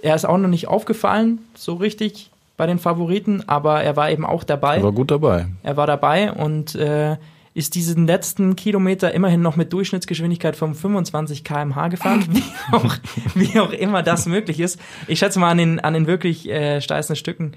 er 0.02 0.14
ist 0.14 0.24
auch 0.24 0.38
noch 0.38 0.48
nicht 0.48 0.68
aufgefallen, 0.68 1.40
so 1.54 1.74
richtig 1.74 2.30
bei 2.56 2.66
den 2.66 2.78
Favoriten, 2.78 3.42
aber 3.48 3.82
er 3.82 3.96
war 3.96 4.10
eben 4.10 4.24
auch 4.24 4.44
dabei. 4.44 4.76
Er 4.76 4.82
war 4.82 4.92
gut 4.92 5.10
dabei. 5.10 5.46
Er 5.62 5.76
war 5.76 5.86
dabei 5.86 6.32
und 6.32 6.74
äh, 6.74 7.16
ist 7.54 7.74
diesen 7.74 8.06
letzten 8.06 8.54
Kilometer 8.56 9.12
immerhin 9.12 9.40
noch 9.40 9.56
mit 9.56 9.72
Durchschnittsgeschwindigkeit 9.72 10.56
von 10.56 10.74
25 10.74 11.44
km/h 11.44 11.88
gefahren, 11.88 12.24
wie 12.30 12.74
auch, 12.74 12.96
wie 13.34 13.60
auch 13.60 13.72
immer 13.72 14.02
das 14.02 14.26
möglich 14.26 14.60
ist. 14.60 14.78
Ich 15.06 15.18
schätze 15.18 15.38
mal 15.38 15.50
an 15.50 15.58
den, 15.58 15.80
an 15.80 15.94
den 15.94 16.06
wirklich 16.06 16.48
äh, 16.48 16.80
steißen 16.80 17.16
Stücken 17.16 17.52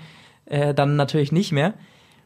äh, 0.45 0.73
dann 0.73 0.95
natürlich 0.95 1.31
nicht 1.31 1.51
mehr. 1.51 1.73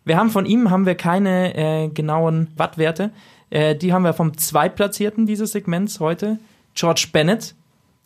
Wir 0.05 0.17
haben 0.17 0.29
von 0.29 0.45
ihm 0.45 0.69
haben 0.69 0.86
wir 0.86 0.95
keine 0.95 1.55
äh, 1.55 1.88
genauen 1.89 2.48
Wattwerte. 2.57 3.12
Äh, 3.53 3.75
die 3.75 3.93
haben 3.93 4.03
wir 4.03 4.13
vom 4.13 4.36
Zweitplatzierten 4.36 5.27
dieses 5.27 5.51
Segments 5.51 6.00
heute, 6.00 6.39
George 6.74 7.10
Bennett, 7.13 7.53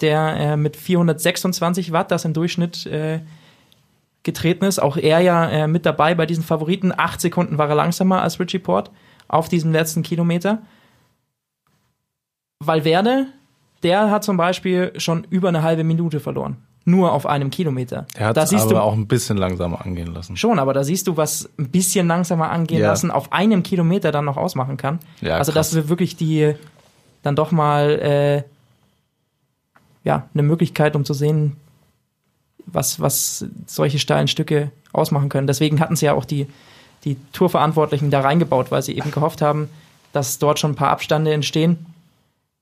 der 0.01 0.35
äh, 0.35 0.57
mit 0.57 0.75
426 0.75 1.93
Watt 1.93 2.11
das 2.11 2.25
im 2.25 2.33
Durchschnitt 2.33 2.85
äh, 2.85 3.21
getreten 4.23 4.65
ist. 4.65 4.79
Auch 4.79 4.97
er 4.97 5.21
ja 5.21 5.49
äh, 5.49 5.67
mit 5.67 5.85
dabei 5.85 6.15
bei 6.15 6.25
diesen 6.25 6.43
Favoriten. 6.43 6.91
Acht 6.95 7.21
Sekunden 7.21 7.57
war 7.57 7.69
er 7.69 7.75
langsamer 7.75 8.21
als 8.21 8.41
Richie 8.41 8.59
Port 8.59 8.91
auf 9.29 9.47
diesem 9.47 9.71
letzten 9.71 10.03
Kilometer. 10.03 10.63
Valverde, 12.59 13.27
der 13.83 14.11
hat 14.11 14.25
zum 14.25 14.35
Beispiel 14.35 14.91
schon 14.97 15.25
über 15.29 15.47
eine 15.47 15.63
halbe 15.63 15.85
Minute 15.85 16.19
verloren. 16.19 16.57
Nur 16.89 17.11
auf 17.11 17.25
einem 17.25 17.49
Kilometer. 17.49 18.07
Er 18.15 18.27
hat 18.27 18.37
es 18.37 18.53
aber 18.53 18.69
du 18.69 18.77
auch 18.81 18.93
ein 18.93 19.07
bisschen 19.07 19.35
langsamer 19.35 19.85
angehen 19.85 20.13
lassen. 20.13 20.37
schon, 20.37 20.57
aber 20.57 20.71
da 20.73 20.85
siehst 20.85 21.05
du, 21.07 21.17
was 21.17 21.49
ein 21.59 21.67
bisschen 21.67 22.07
langsamer 22.07 22.49
angehen 22.49 22.79
Ja. 22.79 22.87
lassen 22.87 23.11
auf 23.11 23.33
einem 23.33 23.61
Kilometer 23.61 24.13
dann 24.13 24.23
noch 24.23 24.37
ausmachen 24.37 24.77
kann. 24.77 24.99
Ja, 25.19 25.35
also 25.35 25.51
krass. 25.51 25.71
das 25.71 25.79
ist 25.83 25.89
wirklich 25.89 26.15
die 26.15 26.55
dann 27.23 27.35
doch 27.35 27.51
mal 27.51 27.89
äh, 27.99 28.43
ja 30.07 30.29
eine 30.33 30.43
Möglichkeit, 30.43 30.95
um 30.95 31.03
zu 31.03 31.13
sehen, 31.13 31.57
was 32.65 33.01
was 33.01 33.45
solche 33.65 33.99
steilen 33.99 34.29
Stücke 34.29 34.71
ausmachen 34.93 35.27
können. 35.27 35.47
Deswegen 35.47 35.81
hatten 35.81 35.97
sie 35.97 36.05
ja 36.05 36.13
auch 36.13 36.23
die 36.25 36.47
die 37.03 37.17
Tourverantwortlichen 37.33 38.11
da 38.11 38.21
reingebaut, 38.21 38.71
weil 38.71 38.81
sie 38.81 38.97
eben 38.97 39.11
gehofft 39.11 39.41
haben, 39.41 39.67
dass 40.13 40.39
dort 40.39 40.57
schon 40.59 40.71
ein 40.71 40.75
paar 40.75 40.91
Abstände 40.91 41.33
entstehen. 41.33 41.85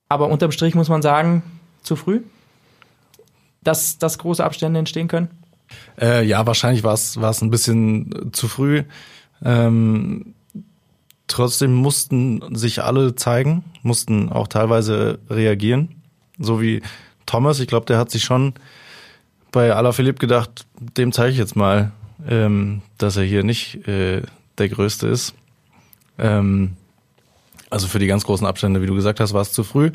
Aber 0.08 0.28
unterm 0.28 0.50
Strich 0.50 0.74
muss 0.74 0.88
man 0.88 1.00
sagen, 1.00 1.44
zu 1.84 1.94
früh, 1.94 2.22
dass, 3.66 3.98
dass 3.98 4.18
große 4.18 4.44
Abstände 4.44 4.78
entstehen 4.78 5.08
können. 5.08 5.28
Äh, 6.00 6.24
ja, 6.24 6.46
wahrscheinlich 6.46 6.84
war 6.84 6.94
es 6.94 7.16
ein 7.16 7.50
bisschen 7.50 8.30
zu 8.32 8.48
früh. 8.48 8.84
Ähm, 9.44 10.34
trotzdem 11.26 11.74
mussten 11.74 12.54
sich 12.54 12.82
alle 12.82 13.14
zeigen, 13.16 13.64
mussten 13.82 14.30
auch 14.30 14.48
teilweise 14.48 15.18
reagieren. 15.28 15.96
So 16.38 16.60
wie 16.60 16.82
Thomas, 17.26 17.60
ich 17.60 17.66
glaube, 17.66 17.86
der 17.86 17.98
hat 17.98 18.10
sich 18.10 18.24
schon 18.24 18.54
bei 19.50 19.72
Alaphilippe 19.72 20.18
gedacht, 20.18 20.66
dem 20.78 21.12
zeige 21.12 21.32
ich 21.32 21.38
jetzt 21.38 21.56
mal, 21.56 21.92
ähm, 22.28 22.82
dass 22.98 23.16
er 23.16 23.24
hier 23.24 23.42
nicht 23.42 23.86
äh, 23.88 24.22
der 24.58 24.68
Größte 24.68 25.08
ist. 25.08 25.34
Ähm, 26.18 26.76
also 27.70 27.88
für 27.88 27.98
die 27.98 28.06
ganz 28.06 28.24
großen 28.24 28.46
Abstände, 28.46 28.80
wie 28.80 28.86
du 28.86 28.94
gesagt 28.94 29.18
hast, 29.18 29.32
war 29.32 29.42
es 29.42 29.52
zu 29.52 29.64
früh. 29.64 29.90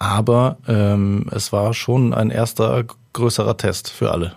Aber 0.00 0.56
ähm, 0.66 1.26
es 1.30 1.52
war 1.52 1.74
schon 1.74 2.14
ein 2.14 2.30
erster 2.30 2.84
größerer 3.12 3.58
Test 3.58 3.90
für 3.90 4.10
alle. 4.10 4.34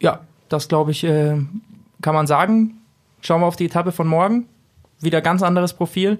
Ja, 0.00 0.20
das 0.48 0.66
glaube 0.68 0.90
ich, 0.90 1.04
äh, 1.04 1.38
kann 2.02 2.14
man 2.14 2.26
sagen. 2.26 2.82
Schauen 3.20 3.40
wir 3.40 3.46
auf 3.46 3.54
die 3.54 3.66
Etappe 3.66 3.92
von 3.92 4.08
morgen. 4.08 4.48
Wieder 5.00 5.20
ganz 5.20 5.42
anderes 5.42 5.72
Profil. 5.72 6.18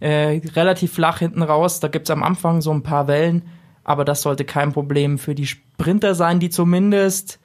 Äh, 0.00 0.40
relativ 0.56 0.94
flach 0.94 1.18
hinten 1.18 1.42
raus. 1.42 1.80
Da 1.80 1.88
gibt's 1.88 2.10
am 2.10 2.22
Anfang 2.22 2.62
so 2.62 2.72
ein 2.72 2.82
paar 2.82 3.06
Wellen. 3.08 3.42
Aber 3.84 4.06
das 4.06 4.22
sollte 4.22 4.46
kein 4.46 4.72
Problem 4.72 5.18
für 5.18 5.34
die 5.34 5.46
Sprinter 5.46 6.14
sein, 6.14 6.40
die 6.40 6.48
zumindest 6.48 7.40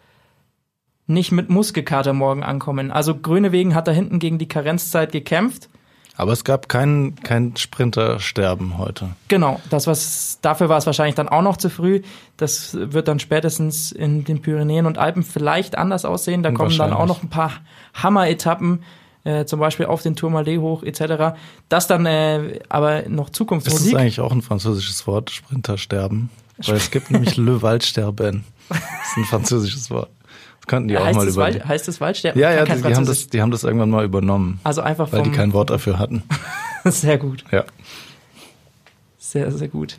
nicht 1.08 1.34
mit 1.34 1.50
Muskelkater 1.50 2.14
morgen 2.14 2.44
ankommen. 2.44 2.90
Also 2.90 3.20
Grönewegen 3.20 3.76
hat 3.76 3.90
da 3.90 3.92
hinten 3.92 4.20
gegen 4.20 4.38
die 4.38 4.48
Karenzzeit 4.48 5.12
gekämpft. 5.12 5.68
Aber 6.16 6.32
es 6.32 6.44
gab 6.44 6.70
kein, 6.70 7.16
kein 7.24 7.56
Sprintersterben 7.58 8.78
heute. 8.78 9.10
Genau, 9.30 9.60
das 9.70 9.88
was 9.88 10.38
dafür 10.42 10.70
war 10.70 10.78
es 10.78 10.86
wahrscheinlich 10.86 11.16
dann 11.16 11.28
auch 11.28 11.42
noch 11.42 11.58
zu 11.58 11.70
früh. 11.70 12.02
Das 12.38 12.78
wird 12.80 13.08
dann 13.08 13.20
spätestens 13.20 13.92
in 13.92 14.24
den 14.24 14.42
Pyrenäen 14.42 14.86
und 14.86 15.00
Alpen 15.00 15.24
vielleicht 15.24 15.76
anders 15.78 16.06
aussehen. 16.06 16.44
Da 16.44 16.52
kommen 16.52 16.78
dann 16.78 16.94
auch 16.94 17.08
noch 17.08 17.24
ein 17.24 17.30
paar 17.30 17.52
Hammer-Etappen, 17.96 18.84
äh, 19.24 19.46
zum 19.46 19.60
Beispiel 19.60 19.88
auf 19.88 20.04
den 20.04 20.16
Tourmalet 20.16 20.60
hoch 20.60 20.84
etc. 20.84 21.36
Das 21.68 21.88
dann 21.88 22.06
äh, 22.06 22.60
aber 22.70 23.10
noch 23.10 23.26
Ist 23.26 23.30
das 23.30 23.38
Zukunftsmusik. 23.38 23.96
eigentlich 23.98 24.20
auch 24.20 24.32
ein 24.32 24.44
französisches 24.44 25.08
Wort, 25.08 25.32
Sprintersterben? 25.32 26.30
Weil 26.58 26.76
es 26.76 26.92
gibt 26.92 27.10
nämlich 27.10 27.38
Le 27.38 27.64
Waldsterben. 27.64 28.44
Das 28.70 28.78
ist 28.78 29.18
ein 29.18 29.26
französisches 29.26 29.90
Wort. 29.90 30.10
Das 30.64 30.68
könnten 30.70 30.88
die 30.88 30.98
auch 30.98 31.04
heißt, 31.06 31.18
mal 31.18 31.28
überlegen. 31.28 31.60
Wald, 31.60 31.68
heißt 31.68 31.88
es 31.90 32.00
Waldsterben? 32.00 32.40
Ja, 32.42 32.52
ja, 32.54 32.64
die, 32.64 32.82
die, 32.82 32.96
haben 32.96 33.06
das, 33.06 33.28
die 33.28 33.42
haben 33.42 33.52
das 33.52 33.66
irgendwann 33.66 33.90
mal 33.90 34.06
übernommen, 34.06 34.62
Also 34.64 34.82
einfach 34.82 35.12
weil 35.12 35.24
die 35.24 35.32
kein 35.32 35.52
Wort 35.52 35.70
dafür 35.70 36.00
hatten. 36.00 36.24
Sehr 36.86 37.18
gut, 37.18 37.44
Ja. 37.52 37.66
sehr, 39.18 39.52
sehr 39.52 39.68
gut. 39.68 39.98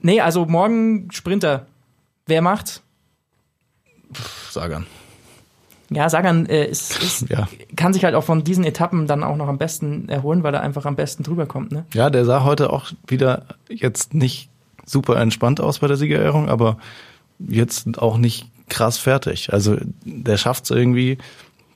Nee, 0.00 0.20
also 0.20 0.44
morgen 0.46 1.08
Sprinter. 1.10 1.66
Wer 2.26 2.40
macht? 2.40 2.82
Sagan. 4.50 4.86
Ja, 5.90 6.08
Sagan 6.08 6.46
äh, 6.46 6.66
ist, 6.66 6.96
ist, 7.02 7.28
Ja. 7.30 7.48
kann 7.74 7.92
sich 7.92 8.04
halt 8.04 8.14
auch 8.14 8.24
von 8.24 8.44
diesen 8.44 8.62
Etappen 8.64 9.06
dann 9.08 9.24
auch 9.24 9.36
noch 9.36 9.48
am 9.48 9.58
besten 9.58 10.08
erholen, 10.08 10.42
weil 10.44 10.54
er 10.54 10.60
einfach 10.62 10.84
am 10.86 10.94
besten 10.94 11.24
drüber 11.24 11.46
kommt. 11.46 11.72
Ne? 11.72 11.84
Ja, 11.94 12.10
der 12.10 12.24
sah 12.24 12.44
heute 12.44 12.70
auch 12.72 12.92
wieder 13.08 13.44
jetzt 13.68 14.14
nicht 14.14 14.50
super 14.86 15.16
entspannt 15.16 15.60
aus 15.60 15.80
bei 15.80 15.88
der 15.88 15.96
Siegerehrung, 15.96 16.48
aber 16.48 16.78
jetzt 17.40 17.98
auch 17.98 18.18
nicht 18.18 18.46
krass 18.68 18.98
fertig. 18.98 19.52
Also 19.52 19.76
der 20.04 20.36
schafft 20.36 20.64
es 20.64 20.70
irgendwie, 20.70 21.18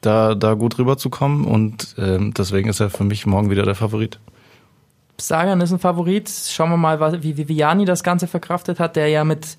da, 0.00 0.34
da 0.34 0.54
gut 0.54 0.78
rüberzukommen 0.78 1.44
und 1.44 1.94
ähm, 1.98 2.32
deswegen 2.34 2.68
ist 2.68 2.80
er 2.80 2.90
für 2.90 3.04
mich 3.04 3.26
morgen 3.26 3.50
wieder 3.50 3.64
der 3.64 3.74
Favorit. 3.74 4.18
Sagan 5.20 5.60
ist 5.60 5.72
ein 5.72 5.78
Favorit. 5.80 6.30
Schauen 6.30 6.70
wir 6.70 6.76
mal, 6.76 7.22
wie 7.22 7.36
Viviani 7.36 7.84
das 7.84 8.02
Ganze 8.04 8.26
verkraftet 8.28 8.78
hat, 8.78 8.94
der 8.96 9.08
ja 9.08 9.24
mit 9.24 9.56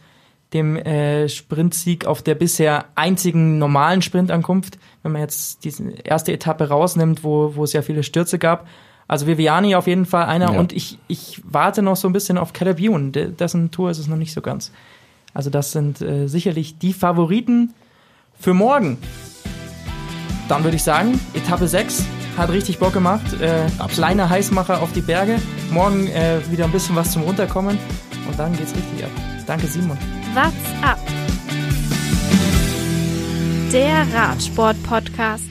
dem 0.54 0.78
äh, 0.78 1.28
Sprintsieg 1.30 2.06
auf 2.06 2.22
der 2.24 2.34
bisher 2.36 2.86
einzigen 2.96 3.60
normalen 3.60 4.02
Sprintankunft, 4.02 4.80
wenn 5.04 5.12
man 5.12 5.22
jetzt 5.22 5.64
diese 5.66 5.90
erste 6.04 6.32
Etappe 6.32 6.70
rausnimmt, 6.70 7.24
wo, 7.24 7.56
wo 7.56 7.64
es 7.66 7.74
ja 7.74 7.82
viele 7.82 8.04
Stürze 8.04 8.40
gab, 8.40 8.66
Also 9.08 9.28
Viviani 9.28 9.76
auf 9.76 9.86
jeden 9.88 10.06
Fall 10.06 10.26
einer 10.26 10.54
Ja. 10.54 10.60
und 10.60 10.72
ich, 10.72 10.98
ich 11.08 11.42
warte 11.44 11.82
noch 11.82 11.98
so 11.98 12.08
ein 12.08 12.14
bisschen 12.14 12.38
auf 12.38 12.54
Caleb 12.54 12.78
De- 13.12 13.32
dessen 13.32 13.70
Tour 13.72 13.92
ist 13.92 14.00
es 14.00 14.08
noch 14.08 14.18
nicht 14.18 14.34
so 14.34 14.42
ganz. 14.42 14.72
Also 15.34 15.50
das 15.50 15.72
sind 15.72 16.02
äh, 16.02 16.28
sicherlich 16.28 16.78
die 16.80 16.94
Favoriten 16.94 17.74
für 18.40 18.54
morgen. 18.54 18.98
Dann 20.48 20.64
würde 20.64 20.78
ich 20.78 20.84
sagen, 20.84 21.20
Etappe 21.34 21.68
6 21.68 22.04
hat 22.38 22.50
richtig 22.50 22.80
Bock 22.80 22.94
gemacht. 22.94 23.40
Äh, 23.42 23.68
kleiner 23.94 24.30
Heißmacher 24.30 24.82
auf 24.82 24.92
die 24.94 25.02
Berge. 25.02 25.40
Morgen 25.72 26.08
äh, 26.08 26.40
wieder 26.50 26.66
ein 26.66 26.72
bisschen 26.72 26.96
was 26.96 27.12
zum 27.12 27.24
Runterkommen 27.24 27.78
und 28.28 28.40
dann 28.40 28.56
geht's 28.56 28.74
richtig 28.76 29.04
ab. 29.04 29.12
Danke 29.46 29.68
Simon. 29.68 29.98
What's 30.34 30.54
up? 30.84 31.00
Der 33.72 34.08
Radsport-Podcast. 34.14 35.49